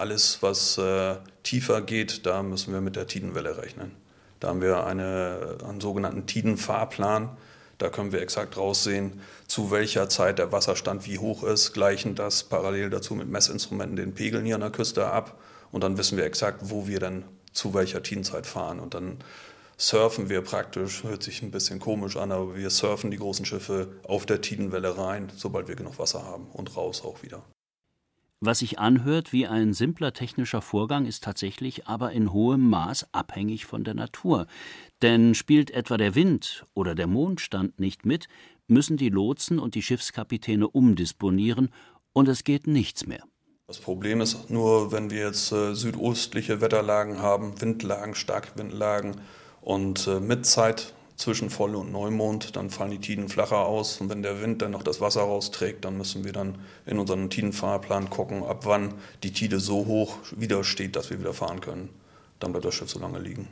Alles, 0.00 0.38
was 0.40 0.78
äh, 0.78 1.16
tiefer 1.42 1.82
geht, 1.82 2.24
da 2.24 2.42
müssen 2.42 2.72
wir 2.72 2.80
mit 2.80 2.96
der 2.96 3.06
Tidenwelle 3.06 3.58
rechnen. 3.58 3.94
Da 4.40 4.48
haben 4.48 4.62
wir 4.62 4.86
eine, 4.86 5.58
einen 5.62 5.82
sogenannten 5.82 6.24
Tidenfahrplan. 6.24 7.36
Da 7.76 7.90
können 7.90 8.10
wir 8.10 8.22
exakt 8.22 8.56
raussehen, 8.56 9.20
zu 9.46 9.70
welcher 9.70 10.08
Zeit 10.08 10.38
der 10.38 10.52
Wasserstand 10.52 11.06
wie 11.06 11.18
hoch 11.18 11.42
ist, 11.42 11.74
gleichen 11.74 12.14
das 12.14 12.44
parallel 12.44 12.88
dazu 12.88 13.14
mit 13.14 13.28
Messinstrumenten 13.28 13.96
den 13.96 14.14
Pegeln 14.14 14.46
hier 14.46 14.54
an 14.54 14.62
der 14.62 14.70
Küste 14.70 15.06
ab 15.06 15.38
und 15.70 15.84
dann 15.84 15.98
wissen 15.98 16.16
wir 16.16 16.24
exakt, 16.24 16.60
wo 16.62 16.88
wir 16.88 16.98
dann 16.98 17.24
zu 17.52 17.74
welcher 17.74 18.02
Tidenzeit 18.02 18.46
fahren. 18.46 18.80
Und 18.80 18.94
dann 18.94 19.18
surfen 19.76 20.30
wir 20.30 20.40
praktisch, 20.40 21.04
hört 21.04 21.22
sich 21.22 21.42
ein 21.42 21.50
bisschen 21.50 21.78
komisch 21.78 22.16
an, 22.16 22.32
aber 22.32 22.56
wir 22.56 22.70
surfen 22.70 23.10
die 23.10 23.18
großen 23.18 23.44
Schiffe 23.44 23.88
auf 24.04 24.24
der 24.24 24.40
Tidenwelle 24.40 24.96
rein, 24.96 25.30
sobald 25.36 25.68
wir 25.68 25.76
genug 25.76 25.98
Wasser 25.98 26.24
haben 26.24 26.46
und 26.54 26.74
raus 26.74 27.02
auch 27.04 27.22
wieder. 27.22 27.42
Was 28.42 28.60
sich 28.60 28.78
anhört 28.78 29.34
wie 29.34 29.46
ein 29.46 29.74
simpler 29.74 30.14
technischer 30.14 30.62
Vorgang, 30.62 31.04
ist 31.04 31.24
tatsächlich 31.24 31.86
aber 31.86 32.12
in 32.12 32.32
hohem 32.32 32.70
Maß 32.70 33.08
abhängig 33.12 33.66
von 33.66 33.84
der 33.84 33.92
Natur. 33.92 34.46
Denn 35.02 35.34
spielt 35.34 35.70
etwa 35.70 35.98
der 35.98 36.14
Wind 36.14 36.64
oder 36.72 36.94
der 36.94 37.06
Mondstand 37.06 37.78
nicht 37.78 38.06
mit, 38.06 38.28
müssen 38.66 38.96
die 38.96 39.10
Lotsen 39.10 39.58
und 39.58 39.74
die 39.74 39.82
Schiffskapitäne 39.82 40.66
umdisponieren 40.66 41.68
und 42.14 42.28
es 42.28 42.42
geht 42.42 42.66
nichts 42.66 43.06
mehr. 43.06 43.22
Das 43.66 43.78
Problem 43.78 44.22
ist 44.22 44.48
nur, 44.48 44.90
wenn 44.90 45.10
wir 45.10 45.26
jetzt 45.26 45.52
äh, 45.52 45.74
südostliche 45.74 46.62
Wetterlagen 46.62 47.20
haben, 47.20 47.60
Windlagen, 47.60 48.14
starke 48.14 48.58
Windlagen 48.58 49.20
und 49.60 50.06
äh, 50.06 50.18
mit 50.18 50.46
Zeit 50.46 50.94
zwischen 51.20 51.50
Voll- 51.50 51.74
und 51.74 51.92
Neumond, 51.92 52.56
dann 52.56 52.70
fallen 52.70 52.92
die 52.92 52.98
Tiden 52.98 53.28
flacher 53.28 53.66
aus. 53.66 54.00
Und 54.00 54.08
wenn 54.08 54.22
der 54.22 54.40
Wind 54.40 54.62
dann 54.62 54.70
noch 54.70 54.82
das 54.82 55.00
Wasser 55.00 55.20
rausträgt, 55.20 55.84
dann 55.84 55.98
müssen 55.98 56.24
wir 56.24 56.32
dann 56.32 56.58
in 56.86 56.98
unseren 56.98 57.28
Tidenfahrplan 57.28 58.08
gucken, 58.08 58.42
ab 58.42 58.64
wann 58.64 58.94
die 59.22 59.32
Tide 59.32 59.60
so 59.60 59.86
hoch 59.86 60.16
wieder 60.34 60.64
steht, 60.64 60.96
dass 60.96 61.10
wir 61.10 61.20
wieder 61.20 61.34
fahren 61.34 61.60
können. 61.60 61.90
Dann 62.38 62.52
bleibt 62.52 62.64
das 62.64 62.74
Schiff 62.74 62.90
so 62.90 62.98
lange 62.98 63.18
liegen. 63.18 63.48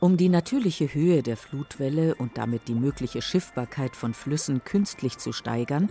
Um 0.00 0.16
die 0.16 0.28
natürliche 0.28 0.94
Höhe 0.94 1.22
der 1.22 1.36
Flutwelle 1.36 2.14
und 2.14 2.38
damit 2.38 2.68
die 2.68 2.74
mögliche 2.74 3.20
Schiffbarkeit 3.20 3.94
von 3.94 4.14
Flüssen 4.14 4.64
künstlich 4.64 5.18
zu 5.18 5.32
steigern, 5.32 5.90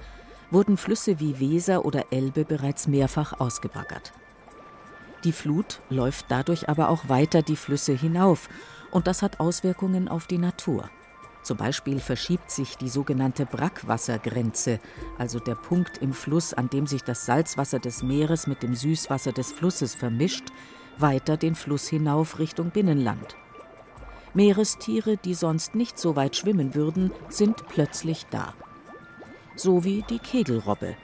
wurden 0.50 0.78
Flüsse 0.78 1.20
wie 1.20 1.40
Weser 1.40 1.86
oder 1.86 2.06
Elbe 2.12 2.46
bereits 2.46 2.88
mehrfach 2.88 3.40
ausgebaggert. 3.40 4.14
Die 5.24 5.34
Flut 5.34 5.82
läuft 5.90 6.28
dadurch 6.30 6.70
aber 6.70 6.90
auch 6.90 7.10
weiter 7.10 7.42
die 7.42 7.58
Flüsse 7.58 7.94
hinauf 7.94 8.50
und 8.92 9.08
das 9.08 9.22
hat 9.22 9.40
Auswirkungen 9.40 10.08
auf 10.08 10.28
die 10.28 10.38
Natur. 10.38 10.90
Zum 11.44 11.58
Beispiel 11.58 12.00
verschiebt 12.00 12.52
sich 12.52 12.78
die 12.78 12.90
sogenannte 12.90 13.46
Brackwassergrenze, 13.46 14.80
also 15.18 15.40
der 15.40 15.56
Punkt 15.56 16.00
im 16.00 16.14
Fluss, 16.14 16.54
an 16.54 16.70
dem 16.70 16.88
sich 16.88 17.04
das 17.04 17.26
Salzwasser 17.26 17.80
des 17.80 18.04
Meeres 18.04 18.48
mit 18.48 18.64
dem 18.64 18.76
Süßwasser 18.76 19.32
des 19.32 19.52
Flusses 19.52 19.96
vermischt, 19.96 20.46
weiter 20.98 21.38
den 21.38 21.56
Fluss 21.56 21.88
hinauf 21.88 22.40
Richtung 22.40 22.72
Binnenland. 22.72 23.36
Meerestiere, 24.34 25.16
die 25.18 25.34
sonst 25.34 25.74
nicht 25.74 25.98
so 25.98 26.16
weit 26.16 26.36
schwimmen 26.36 26.76
würden, 26.76 27.12
sind 27.30 27.68
plötzlich 27.68 28.26
da 28.30 28.54
so 29.60 29.84
wie 29.84 30.04
die 30.10 30.20
Kegelrobbe. 30.20 30.96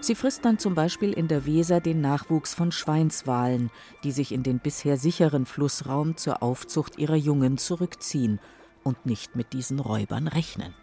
Sie 0.00 0.14
frisst 0.14 0.44
dann 0.44 0.58
zum 0.58 0.74
Beispiel 0.74 1.12
in 1.12 1.28
der 1.28 1.46
Weser 1.46 1.80
den 1.80 2.00
Nachwuchs 2.00 2.54
von 2.54 2.72
Schweinswalen, 2.72 3.70
die 4.04 4.12
sich 4.12 4.32
in 4.32 4.42
den 4.42 4.58
bisher 4.58 4.96
sicheren 4.96 5.46
Flussraum 5.46 6.16
zur 6.16 6.42
Aufzucht 6.42 6.98
ihrer 6.98 7.16
Jungen 7.16 7.58
zurückziehen 7.58 8.40
und 8.82 9.06
nicht 9.06 9.36
mit 9.36 9.52
diesen 9.52 9.80
Räubern 9.80 10.28
rechnen. 10.28 10.74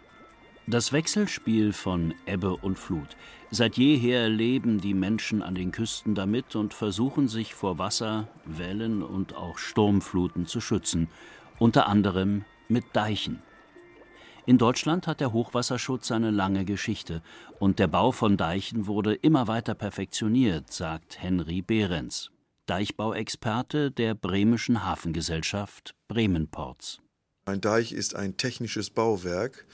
Das 0.66 0.92
Wechselspiel 0.92 1.74
von 1.74 2.14
Ebbe 2.24 2.56
und 2.56 2.78
Flut. 2.78 3.16
Seit 3.50 3.76
jeher 3.76 4.30
leben 4.30 4.80
die 4.80 4.94
Menschen 4.94 5.42
an 5.42 5.54
den 5.54 5.72
Küsten 5.72 6.14
damit 6.14 6.56
und 6.56 6.72
versuchen 6.72 7.28
sich 7.28 7.54
vor 7.54 7.78
Wasser, 7.78 8.28
Wellen 8.46 9.02
und 9.02 9.36
auch 9.36 9.58
Sturmfluten 9.58 10.46
zu 10.46 10.62
schützen, 10.62 11.08
unter 11.58 11.86
anderem 11.86 12.44
mit 12.68 12.84
Deichen. 12.94 13.42
In 14.46 14.58
Deutschland 14.58 15.06
hat 15.06 15.20
der 15.20 15.32
Hochwasserschutz 15.32 16.10
eine 16.12 16.30
lange 16.30 16.66
Geschichte 16.66 17.22
und 17.58 17.78
der 17.78 17.86
Bau 17.86 18.12
von 18.12 18.36
Deichen 18.36 18.86
wurde 18.86 19.14
immer 19.14 19.48
weiter 19.48 19.74
perfektioniert, 19.74 20.70
sagt 20.70 21.22
Henry 21.22 21.62
Behrens, 21.62 22.30
Deichbauexperte 22.66 23.90
der 23.90 24.14
Bremischen 24.14 24.84
Hafengesellschaft 24.84 25.94
Bremenports. 26.08 26.98
Ein 27.46 27.62
Deich 27.62 27.92
ist 27.92 28.16
ein 28.16 28.36
technisches 28.36 28.90
Bauwerk 28.90 29.66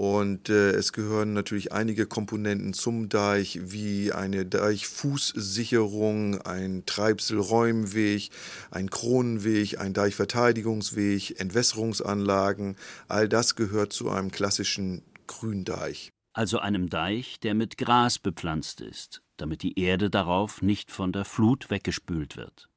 Und 0.00 0.48
äh, 0.48 0.70
es 0.70 0.94
gehören 0.94 1.34
natürlich 1.34 1.72
einige 1.72 2.06
Komponenten 2.06 2.72
zum 2.72 3.10
Deich, 3.10 3.60
wie 3.64 4.12
eine 4.12 4.46
Deichfußsicherung, 4.46 6.40
ein 6.40 6.84
Treibselräumweg, 6.86 8.30
ein 8.70 8.88
Kronenweg, 8.88 9.78
ein 9.78 9.92
Deichverteidigungsweg, 9.92 11.38
Entwässerungsanlagen. 11.38 12.76
All 13.08 13.28
das 13.28 13.56
gehört 13.56 13.92
zu 13.92 14.08
einem 14.08 14.30
klassischen 14.30 15.02
Gründeich. 15.26 16.08
Also 16.32 16.60
einem 16.60 16.88
Deich, 16.88 17.38
der 17.40 17.52
mit 17.52 17.76
Gras 17.76 18.18
bepflanzt 18.18 18.80
ist, 18.80 19.20
damit 19.36 19.62
die 19.62 19.78
Erde 19.78 20.08
darauf 20.08 20.62
nicht 20.62 20.90
von 20.90 21.12
der 21.12 21.26
Flut 21.26 21.68
weggespült 21.68 22.38
wird. 22.38 22.69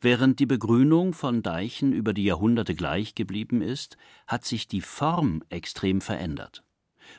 Während 0.00 0.38
die 0.38 0.46
Begrünung 0.46 1.12
von 1.12 1.42
Deichen 1.42 1.92
über 1.92 2.12
die 2.12 2.24
Jahrhunderte 2.24 2.74
gleich 2.74 3.14
geblieben 3.16 3.62
ist, 3.62 3.96
hat 4.26 4.44
sich 4.44 4.68
die 4.68 4.80
Form 4.80 5.42
extrem 5.48 6.00
verändert. 6.00 6.62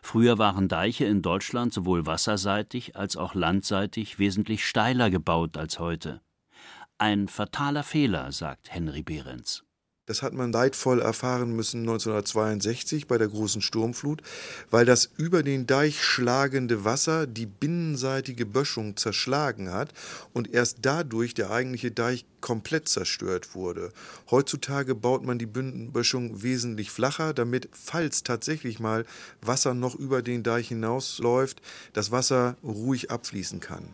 Früher 0.02 0.38
waren 0.38 0.68
Deiche 0.68 1.06
in 1.06 1.22
Deutschland 1.22 1.74
sowohl 1.74 2.06
wasserseitig 2.06 2.96
als 2.96 3.18
auch 3.18 3.34
landseitig 3.34 4.20
wesentlich 4.20 4.66
steiler 4.66 5.10
gebaut 5.10 5.58
als 5.58 5.80
heute. 5.80 6.22
Ein 6.98 7.28
fataler 7.28 7.84
Fehler, 7.84 8.32
sagt 8.32 8.72
Henry 8.72 9.04
Behrens. 9.04 9.64
Das 10.10 10.24
hat 10.24 10.34
man 10.34 10.52
leidvoll 10.52 11.02
erfahren 11.02 11.56
müssen 11.56 11.82
1962 11.82 13.06
bei 13.06 13.20
der 13.20 13.28
großen 13.28 13.62
Sturmflut, 13.62 14.24
weil 14.72 14.84
das 14.84 15.12
über 15.18 15.44
den 15.44 15.68
Deich 15.68 16.04
schlagende 16.04 16.84
Wasser 16.84 17.28
die 17.28 17.46
binnenseitige 17.46 18.48
Böschung 18.48 18.98
zerschlagen 18.98 19.72
hat 19.72 19.94
und 20.34 20.52
erst 20.52 20.80
dadurch 20.82 21.36
der 21.36 21.52
eigentliche 21.52 21.92
Deich 21.92 22.26
komplett 22.42 22.90
zerstört 22.90 23.54
wurde. 23.54 23.92
Heutzutage 24.32 24.96
baut 24.96 25.24
man 25.24 25.38
die 25.38 25.46
Böschung 25.46 26.42
wesentlich 26.42 26.90
flacher, 26.90 27.36
damit, 27.36 27.70
falls 27.72 28.24
tatsächlich 28.24 28.80
mal 28.80 29.06
Wasser 29.44 29.76
noch 29.76 29.94
über 29.94 30.24
den 30.24 30.42
Deich 30.42 30.70
hinausläuft, 30.70 31.62
das 31.94 32.10
Wasser 32.10 32.58
ruhig 32.64 33.12
abfließen 33.12 33.60
kann. 33.60 33.94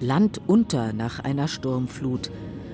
Land 0.00 0.40
unter 0.46 0.94
nach 0.94 1.18
einer 1.18 1.46
Sturmflut. 1.46 2.30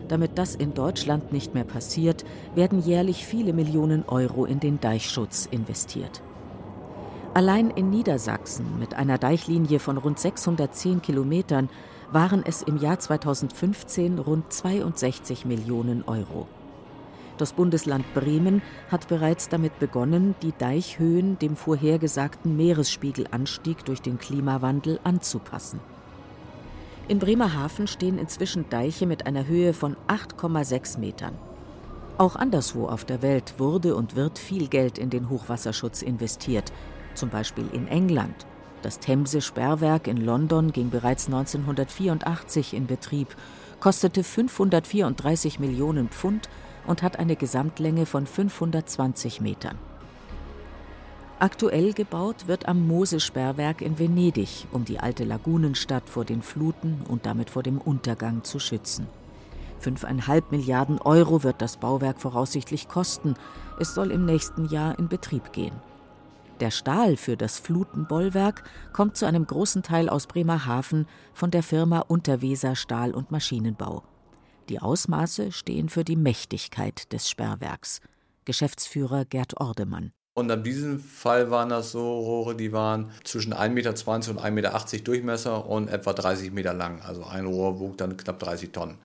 Damit 0.08 0.38
das 0.38 0.54
in 0.54 0.74
Deutschland 0.74 1.32
nicht 1.32 1.54
mehr 1.54 1.64
passiert, 1.64 2.24
werden 2.54 2.80
jährlich 2.80 3.26
viele 3.26 3.52
Millionen 3.52 4.04
Euro 4.08 4.44
in 4.44 4.60
den 4.60 4.80
Deichschutz 4.80 5.46
investiert. 5.50 6.22
Allein 7.34 7.70
in 7.70 7.90
Niedersachsen 7.90 8.78
mit 8.78 8.94
einer 8.94 9.18
Deichlinie 9.18 9.78
von 9.78 9.98
rund 9.98 10.18
610 10.18 11.02
Kilometern 11.02 11.68
waren 12.10 12.42
es 12.46 12.62
im 12.62 12.78
Jahr 12.78 12.98
2015 12.98 14.18
rund 14.18 14.52
62 14.52 15.44
Millionen 15.44 16.04
Euro. 16.04 16.46
Das 17.36 17.52
Bundesland 17.52 18.06
Bremen 18.14 18.62
hat 18.90 19.08
bereits 19.08 19.50
damit 19.50 19.78
begonnen, 19.78 20.34
die 20.40 20.54
Deichhöhen 20.56 21.38
dem 21.38 21.56
vorhergesagten 21.56 22.56
Meeresspiegelanstieg 22.56 23.84
durch 23.84 24.00
den 24.00 24.18
Klimawandel 24.18 24.98
anzupassen. 25.04 25.80
In 27.08 27.20
Bremerhaven 27.20 27.86
stehen 27.86 28.18
inzwischen 28.18 28.68
Deiche 28.68 29.06
mit 29.06 29.26
einer 29.26 29.46
Höhe 29.46 29.72
von 29.72 29.96
8,6 30.08 30.98
Metern. 30.98 31.34
Auch 32.18 32.34
anderswo 32.34 32.88
auf 32.88 33.04
der 33.04 33.22
Welt 33.22 33.54
wurde 33.58 33.94
und 33.94 34.16
wird 34.16 34.40
viel 34.40 34.66
Geld 34.66 34.98
in 34.98 35.10
den 35.10 35.30
Hochwasserschutz 35.30 36.02
investiert, 36.02 36.72
zum 37.14 37.28
Beispiel 37.28 37.68
in 37.72 37.86
England. 37.86 38.34
Das 38.82 38.98
Themse-Sperrwerk 38.98 40.08
in 40.08 40.16
London 40.16 40.72
ging 40.72 40.90
bereits 40.90 41.26
1984 41.26 42.74
in 42.74 42.86
Betrieb, 42.86 43.36
kostete 43.78 44.24
534 44.24 45.60
Millionen 45.60 46.08
Pfund 46.08 46.48
und 46.88 47.02
hat 47.02 47.20
eine 47.20 47.36
Gesamtlänge 47.36 48.06
von 48.06 48.26
520 48.26 49.40
Metern. 49.40 49.78
Aktuell 51.38 51.92
gebaut 51.92 52.48
wird 52.48 52.66
am 52.66 52.86
Mosesperrwerk 52.86 53.82
in 53.82 53.98
Venedig, 53.98 54.66
um 54.72 54.86
die 54.86 54.98
alte 55.00 55.24
Lagunenstadt 55.24 56.08
vor 56.08 56.24
den 56.24 56.40
Fluten 56.40 57.02
und 57.08 57.26
damit 57.26 57.50
vor 57.50 57.62
dem 57.62 57.78
Untergang 57.78 58.42
zu 58.42 58.58
schützen. 58.58 59.06
Fünfeinhalb 59.78 60.50
Milliarden 60.50 60.98
Euro 60.98 61.42
wird 61.42 61.60
das 61.60 61.76
Bauwerk 61.76 62.20
voraussichtlich 62.20 62.88
kosten. 62.88 63.34
Es 63.78 63.94
soll 63.94 64.12
im 64.12 64.24
nächsten 64.24 64.66
Jahr 64.70 64.98
in 64.98 65.08
Betrieb 65.08 65.52
gehen. 65.52 65.74
Der 66.60 66.70
Stahl 66.70 67.18
für 67.18 67.36
das 67.36 67.58
Flutenbollwerk 67.58 68.64
kommt 68.94 69.18
zu 69.18 69.26
einem 69.26 69.46
großen 69.46 69.82
Teil 69.82 70.08
aus 70.08 70.26
Bremerhaven 70.26 71.06
von 71.34 71.50
der 71.50 71.62
Firma 71.62 72.00
Unterweser 72.00 72.74
Stahl 72.76 73.14
und 73.14 73.30
Maschinenbau. 73.30 74.04
Die 74.70 74.80
Ausmaße 74.80 75.52
stehen 75.52 75.90
für 75.90 76.02
die 76.02 76.16
Mächtigkeit 76.16 77.12
des 77.12 77.28
Sperrwerks. 77.28 78.00
Geschäftsführer 78.46 79.26
Gerd 79.26 79.60
Ordemann. 79.60 80.12
Und 80.38 80.50
in 80.50 80.62
diesem 80.62 81.00
Fall 81.00 81.50
waren 81.50 81.70
das 81.70 81.92
so 81.92 82.20
Rohre, 82.20 82.54
die 82.54 82.70
waren 82.70 83.10
zwischen 83.24 83.54
1,20 83.54 83.70
Meter 83.70 83.90
und 83.90 84.38
1,80 84.38 84.50
Meter 84.50 85.04
Durchmesser 85.04 85.66
und 85.66 85.88
etwa 85.88 86.12
30 86.12 86.52
Meter 86.52 86.74
lang. 86.74 87.00
Also 87.00 87.24
ein 87.24 87.46
Rohr 87.46 87.80
wog 87.80 87.96
dann 87.96 88.18
knapp 88.18 88.38
30 88.38 88.70
Tonnen. 88.70 88.98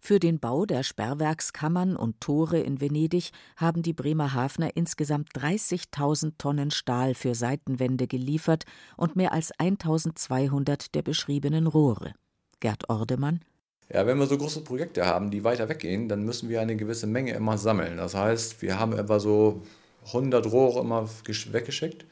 Für 0.00 0.18
den 0.18 0.40
Bau 0.40 0.66
der 0.66 0.82
Sperrwerkskammern 0.82 1.94
und 1.94 2.20
Tore 2.20 2.58
in 2.58 2.80
Venedig 2.80 3.30
haben 3.56 3.82
die 3.82 3.92
Bremerhavener 3.92 4.76
insgesamt 4.76 5.30
30.000 5.36 6.32
Tonnen 6.38 6.72
Stahl 6.72 7.14
für 7.14 7.36
Seitenwände 7.36 8.08
geliefert 8.08 8.64
und 8.96 9.14
mehr 9.14 9.32
als 9.32 9.54
1.200 9.54 10.90
der 10.92 11.02
beschriebenen 11.02 11.68
Rohre. 11.68 12.14
Gerd 12.58 12.90
Ordemann. 12.90 13.44
Ja, 13.92 14.06
wenn 14.06 14.18
wir 14.18 14.26
so 14.26 14.36
große 14.36 14.62
Projekte 14.62 15.06
haben, 15.06 15.30
die 15.30 15.44
weiter 15.44 15.68
weggehen, 15.68 16.08
dann 16.08 16.24
müssen 16.24 16.48
wir 16.48 16.60
eine 16.60 16.74
gewisse 16.74 17.06
Menge 17.06 17.32
immer 17.32 17.58
sammeln. 17.58 17.96
Das 17.96 18.16
heißt, 18.16 18.60
wir 18.60 18.78
haben 18.78 18.92
etwa 18.92 19.20
so 19.20 19.62
100 20.06 20.46
Rohre 20.50 20.80
immer 20.80 21.08
weggeschickt, 21.26 22.04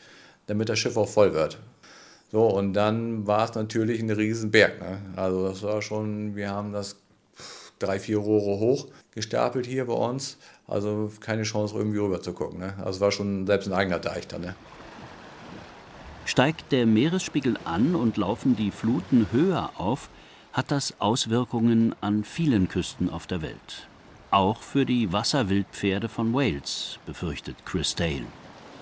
damit 0.47 0.69
das 0.69 0.79
Schiff 0.79 0.97
auch 0.97 1.09
voll 1.09 1.35
wird. 1.35 1.59
So, 2.31 2.47
und 2.47 2.73
dann 2.73 3.27
war 3.27 3.45
es 3.45 3.55
natürlich 3.55 4.01
ein 4.01 4.11
Riesenberg. 4.11 4.81
Ne? 4.81 4.99
Also 5.17 5.49
das 5.49 5.63
war 5.63 5.83
schon, 5.83 6.35
wir 6.35 6.51
haben 6.51 6.73
das 6.73 6.97
drei, 7.79 7.99
vier 7.99 8.19
Rohre 8.19 8.59
hoch 8.59 8.89
gestapelt 9.11 9.67
hier 9.67 9.87
bei 9.87 9.93
uns. 9.93 10.39
Also 10.67 11.13
keine 11.21 11.43
Chance, 11.43 11.77
irgendwie 11.77 11.99
rüber 11.99 12.23
zu 12.23 12.33
gucken. 12.33 12.61
Ne? 12.61 12.75
Also 12.79 12.91
es 12.91 13.01
war 13.01 13.11
schon 13.11 13.47
selbst 13.47 13.69
ein 13.69 13.75
eigener 13.75 13.99
Deich 13.99 14.27
dann. 14.29 14.41
Ne? 14.41 14.55
Steigt 16.25 16.73
der 16.73 16.87
Meeresspiegel 16.87 17.59
an 17.65 17.95
und 17.95 18.17
laufen 18.17 18.57
die 18.57 18.71
Fluten 18.71 19.27
höher 19.33 19.71
auf, 19.77 20.09
hat 20.53 20.71
das 20.71 20.95
Auswirkungen 21.01 21.95
an 22.01 22.25
vielen 22.25 22.69
Küsten 22.69 23.11
auf 23.11 23.27
der 23.27 23.43
Welt. 23.43 23.89
Auch 24.33 24.63
für 24.63 24.87
die 24.87 25.13
Wasserwildpferde 25.13 26.09
von 26.09 26.33
Wales, 26.33 26.99
befürchtet 27.05 27.67
Chris 27.67 27.95
Dale. 27.95 28.25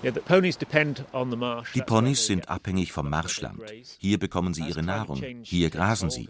Die 0.01 1.81
Ponys 1.81 2.25
sind 2.25 2.49
abhängig 2.49 2.91
vom 2.93 3.09
Marschland. 3.09 3.61
Hier 3.99 4.17
bekommen 4.17 4.53
sie 4.53 4.63
ihre 4.63 4.81
Nahrung, 4.81 5.21
hier 5.43 5.69
grasen 5.69 6.09
sie. 6.09 6.29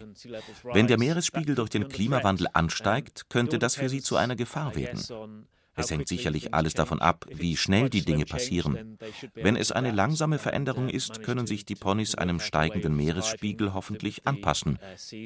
Wenn 0.64 0.88
der 0.88 0.98
Meeresspiegel 0.98 1.54
durch 1.54 1.70
den 1.70 1.86
Klimawandel 1.88 2.48
ansteigt, 2.52 3.30
könnte 3.30 3.60
das 3.60 3.76
für 3.76 3.88
sie 3.88 4.02
zu 4.02 4.16
einer 4.16 4.34
Gefahr 4.34 4.74
werden. 4.74 5.46
Es 5.74 5.90
hängt 5.90 6.08
sicherlich 6.08 6.52
alles 6.52 6.74
davon 6.74 7.00
ab, 7.00 7.26
wie 7.30 7.56
schnell 7.56 7.88
die 7.88 8.04
Dinge 8.04 8.26
passieren. 8.26 8.98
Wenn 9.34 9.56
es 9.56 9.72
eine 9.72 9.90
langsame 9.90 10.38
Veränderung 10.38 10.88
ist, 10.88 11.22
können 11.22 11.46
sich 11.46 11.64
die 11.64 11.74
Ponys 11.74 12.14
einem 12.14 12.40
steigenden 12.40 12.94
Meeresspiegel 12.94 13.72
hoffentlich 13.72 14.26
anpassen, 14.26 14.78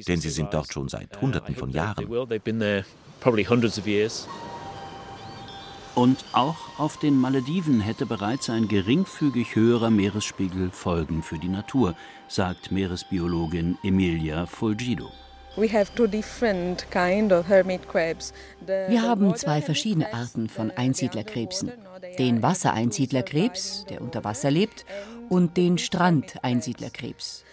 denn 0.07 0.21
sie 0.21 0.29
sind 0.29 0.53
dort 0.53 0.71
schon 0.71 0.87
seit 0.87 1.19
Hunderten 1.21 1.55
von 1.55 1.69
Jahren. 1.69 2.07
Und 5.95 6.25
auch 6.31 6.77
auf 6.77 6.99
den 6.99 7.19
Malediven 7.19 7.79
hätte 7.81 8.05
bereits 8.05 8.51
ein 8.51 8.67
geringfügig 8.67 9.55
höherer 9.55 9.89
Meeresspiegel 9.89 10.69
Folgen 10.69 11.23
für 11.23 11.39
die 11.39 11.49
Natur, 11.49 11.95
sagt 12.27 12.71
Meeresbiologin 12.71 13.79
Emilia 13.83 14.45
Fulgido. 14.45 15.11
Wir 18.67 19.01
haben 19.01 19.35
zwei 19.35 19.61
verschiedene 19.61 20.13
Arten 20.13 20.49
von 20.49 20.69
Einsiedlerkrebsen. 20.69 21.71
Den 22.19 22.43
Wassereinsiedlerkrebs, 22.43 23.85
der 23.89 24.01
unter 24.01 24.23
Wasser 24.23 24.51
lebt, 24.51 24.85
und 25.29 25.57
den 25.57 25.79
Strandeinsiedlerkrebs. 25.79 27.43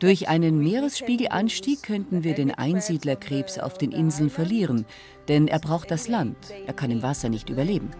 Durch 0.00 0.28
einen 0.28 0.58
Meeresspiegelanstieg 0.58 1.82
könnten 1.84 2.24
wir 2.24 2.34
den 2.34 2.52
Einsiedlerkrebs 2.52 3.58
auf 3.58 3.78
den 3.78 3.92
Inseln 3.92 4.30
verlieren, 4.30 4.84
denn 5.28 5.46
er 5.46 5.60
braucht 5.60 5.92
das 5.92 6.08
Land. 6.08 6.36
Er 6.66 6.74
kann 6.74 6.90
im 6.90 7.02
Wasser 7.02 7.28
nicht 7.28 7.48
überleben. 7.50 7.90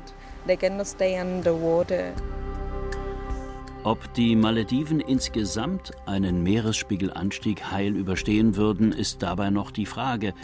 Ob 3.85 4.13
die 4.15 4.35
Malediven 4.35 5.01
insgesamt 5.01 5.93
einen 6.07 6.43
Meeresspiegelanstieg 6.43 7.71
heil 7.71 7.97
überstehen 7.97 8.57
würden, 8.57 8.93
ist 8.93 9.23
dabei 9.23 9.51
noch 9.51 9.71
die 9.71 9.87
Frage, 9.87 10.35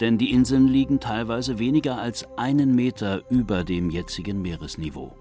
denn 0.00 0.16
die 0.16 0.30
Inseln 0.30 0.68
liegen 0.68 1.00
teilweise 1.00 1.58
weniger 1.58 1.98
als 1.98 2.26
einen 2.38 2.74
Meter 2.74 3.28
über 3.30 3.64
dem 3.64 3.90
jetzigen 3.90 4.40
Meeresniveau. 4.40 5.16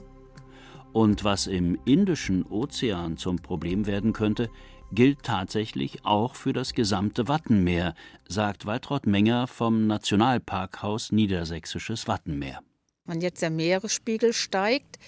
Und 0.93 1.23
was 1.23 1.47
im 1.47 1.77
Indischen 1.85 2.45
Ozean 2.45 3.17
zum 3.17 3.37
Problem 3.37 3.87
werden 3.87 4.13
könnte, 4.13 4.49
gilt 4.91 5.23
tatsächlich 5.23 6.05
auch 6.05 6.35
für 6.35 6.53
das 6.53 6.75
gesamte 6.75 7.27
Wattenmeer, 7.27 7.95
sagt 8.27 8.67
Waltraud 8.67 9.07
Menger 9.07 9.47
vom 9.47 9.87
Nationalparkhaus 9.87 11.11
Niedersächsisches 11.11 12.07
Wattenmeer. 12.07 12.59
Wenn 13.05 13.19
jetzt 13.19 13.41
der 13.41 13.49
Meeresspiegel 13.49 14.31
steigt, 14.31 14.99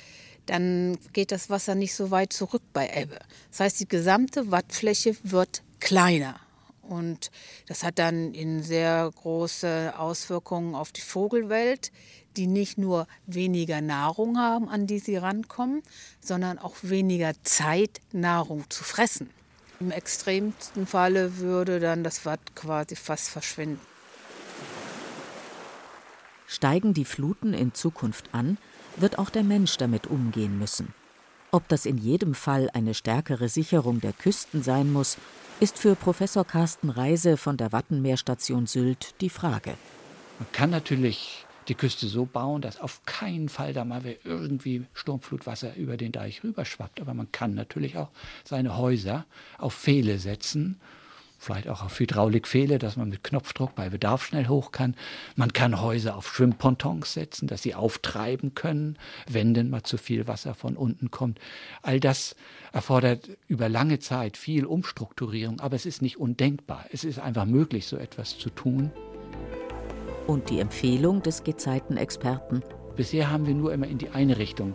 dann 0.46 0.98
geht 1.14 1.32
das 1.32 1.50
Wasser 1.50 1.76
nicht 1.76 1.96
so 1.96 2.12
weit 2.12 2.34
zurück 2.34 2.64
bei 2.74 2.90
Ebbe. 2.94 3.20
Das 3.52 3.60
heißt, 3.62 3.80
die 3.80 3.88
gesamte 3.88 4.52
Wattfläche 4.52 5.16
wird 5.24 5.64
kleiner. 5.80 6.40
Und 6.82 7.32
das 7.68 7.84
hat 7.84 7.98
dann 7.98 8.34
in 8.34 8.62
sehr 8.62 9.12
große 9.16 9.94
Auswirkungen 9.98 10.76
auf 10.76 10.92
die 10.92 11.02
Vogelwelt, 11.02 11.92
die 12.38 12.48
nicht 12.48 12.78
nur 12.78 13.08
weniger 13.26 13.82
Nahrung 13.82 14.38
haben, 14.38 14.70
an 14.70 14.88
die 14.88 15.00
sie 15.00 15.18
rankommen, 15.18 15.82
sondern 16.20 16.60
auch 16.60 16.76
weniger 16.82 17.32
Zeit, 17.44 18.02
Nahrung 18.12 18.70
zu 18.70 18.84
fressen. 18.84 19.30
Im 19.80 19.92
extremsten 19.92 20.86
Falle 20.88 21.38
würde 21.38 21.80
dann 21.80 22.04
das 22.04 22.26
Watt 22.26 22.56
quasi 22.56 22.96
fast 22.96 23.30
verschwinden. 23.30 23.82
Steigen 26.48 26.94
die 26.94 27.06
Fluten 27.06 27.54
in 27.54 27.74
Zukunft 27.74 28.30
an, 28.34 28.58
wird 28.98 29.20
auch 29.20 29.30
der 29.30 29.44
Mensch 29.44 29.78
damit 29.78 30.08
umgehen 30.08 30.58
müssen. 30.58 30.94
Ob 31.52 31.68
das 31.68 31.86
in 31.86 31.98
jedem 31.98 32.34
Fall 32.34 32.70
eine 32.74 32.94
stärkere 32.94 33.50
Sicherung 33.50 34.02
der 34.02 34.14
Küsten 34.14 34.62
sein 34.62 34.92
muss, 34.92 35.18
ist 35.60 35.78
für 35.78 35.96
Professor 35.96 36.46
Carsten 36.46 36.90
Reise 36.90 37.38
von 37.38 37.56
der 37.56 37.72
Wattenmeerstation 37.72 38.68
Sylt 38.68 39.22
die 39.22 39.30
Frage. 39.30 39.76
Man 40.40 40.52
kann 40.52 40.70
natürlich 40.70 41.46
die 41.70 41.76
Küste 41.76 42.08
so 42.08 42.26
bauen, 42.26 42.62
dass 42.62 42.80
auf 42.80 43.02
keinen 43.06 43.50
Fall 43.50 43.74
da 43.74 43.86
mal 43.86 44.02
irgendwie 44.24 44.86
Sturmflutwasser 44.94 45.76
über 45.76 45.98
den 45.98 46.12
Deich 46.12 46.44
rüberschwappt. 46.44 47.00
Aber 47.00 47.14
man 47.14 47.32
kann 47.32 47.54
natürlich 47.54 47.98
auch 47.98 48.10
seine 48.44 48.78
Häuser 48.78 49.26
auf 49.58 49.74
Pfähle 49.74 50.20
setzen 50.20 50.80
vielleicht 51.46 51.70
auch 51.70 51.84
auf 51.84 52.00
Hydraulikfehle, 52.00 52.80
dass 52.80 52.98
man 52.98 53.10
mit 53.10 53.24
Knopfdruck 53.24 53.76
bei 53.76 53.90
Bedarf 53.90 54.26
schnell 54.26 54.48
hoch 54.48 54.72
kann. 54.72 54.96
Man 55.36 55.54
kann 55.54 55.80
Häuser 55.80 56.18
auf 56.18 56.34
Schwimmpontons 56.34 57.14
setzen, 57.14 57.48
dass 57.48 57.62
sie 57.62 57.76
auftreiben 57.76 58.56
können, 58.56 58.98
wenn 59.30 59.54
denn 59.54 59.70
mal 59.70 59.84
zu 59.84 59.98
viel 59.98 60.28
Wasser 60.28 60.56
von 60.56 60.76
unten 60.76 61.12
kommt. 61.12 61.40
All 61.84 62.00
das 62.00 62.36
erfordert 62.74 63.30
über 63.48 63.70
lange 63.70 64.00
Zeit 64.00 64.38
viel 64.38 64.66
Umstrukturierung, 64.66 65.60
aber 65.60 65.76
es 65.76 65.86
ist 65.86 66.02
nicht 66.02 66.18
undenkbar. 66.18 66.86
Es 66.92 67.04
ist 67.04 67.20
einfach 67.20 67.46
möglich, 67.46 67.86
so 67.86 67.98
etwas 67.98 68.38
zu 68.38 68.50
tun. 68.50 68.92
Und 70.28 70.50
die 70.50 70.60
Empfehlung 70.60 71.22
des 71.22 71.44
Gezeitenexperten? 71.44 72.64
Bisher 72.96 73.30
haben 73.30 73.46
wir 73.46 73.54
nur 73.54 73.72
immer 73.72 73.88
in 73.88 74.00
die 74.00 74.10
eine 74.10 74.40
Richtung 74.40 74.74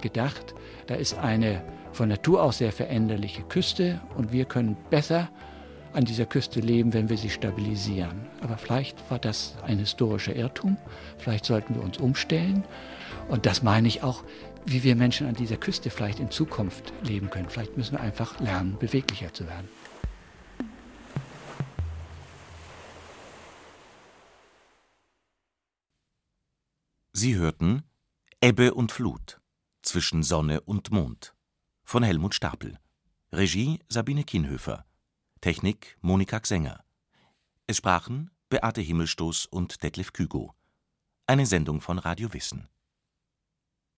gedacht. 0.00 0.54
Da 0.88 0.96
ist 0.96 1.16
eine 1.16 1.62
von 1.92 2.08
Natur 2.08 2.42
aus 2.42 2.58
sehr 2.58 2.72
veränderliche 2.72 3.42
Küste 3.42 4.00
und 4.16 4.32
wir 4.32 4.44
können 4.44 4.76
besser 4.90 5.28
an 5.92 6.04
dieser 6.04 6.26
Küste 6.26 6.60
leben, 6.60 6.92
wenn 6.92 7.08
wir 7.08 7.16
sie 7.16 7.30
stabilisieren. 7.30 8.26
Aber 8.40 8.56
vielleicht 8.56 9.10
war 9.10 9.18
das 9.18 9.56
ein 9.62 9.78
historischer 9.78 10.34
Irrtum. 10.34 10.76
Vielleicht 11.18 11.44
sollten 11.44 11.74
wir 11.74 11.82
uns 11.82 11.98
umstellen. 11.98 12.64
Und 13.28 13.46
das 13.46 13.62
meine 13.62 13.88
ich 13.88 14.02
auch, 14.02 14.24
wie 14.66 14.82
wir 14.82 14.96
Menschen 14.96 15.26
an 15.26 15.34
dieser 15.34 15.56
Küste 15.56 15.90
vielleicht 15.90 16.20
in 16.20 16.30
Zukunft 16.30 16.92
leben 17.02 17.30
können. 17.30 17.48
Vielleicht 17.48 17.76
müssen 17.76 17.92
wir 17.92 18.00
einfach 18.00 18.38
lernen, 18.40 18.76
beweglicher 18.78 19.32
zu 19.32 19.46
werden. 19.46 19.68
Sie 27.12 27.34
hörten 27.36 27.82
Ebbe 28.40 28.72
und 28.72 28.92
Flut 28.92 29.40
zwischen 29.82 30.22
Sonne 30.22 30.60
und 30.62 30.90
Mond 30.90 31.34
von 31.84 32.02
Helmut 32.02 32.34
Stapel. 32.34 32.78
Regie 33.32 33.80
Sabine 33.88 34.24
Kienhöfer. 34.24 34.84
Technik 35.42 35.96
Monika 36.02 36.38
Xenger. 36.38 36.84
Es 37.66 37.78
sprachen 37.78 38.30
Beate 38.50 38.82
Himmelstoß 38.82 39.46
und 39.46 39.82
Detlef 39.82 40.12
Kügo. 40.12 40.52
Eine 41.26 41.46
Sendung 41.46 41.80
von 41.80 41.98
Radio 41.98 42.34
Wissen 42.34 42.68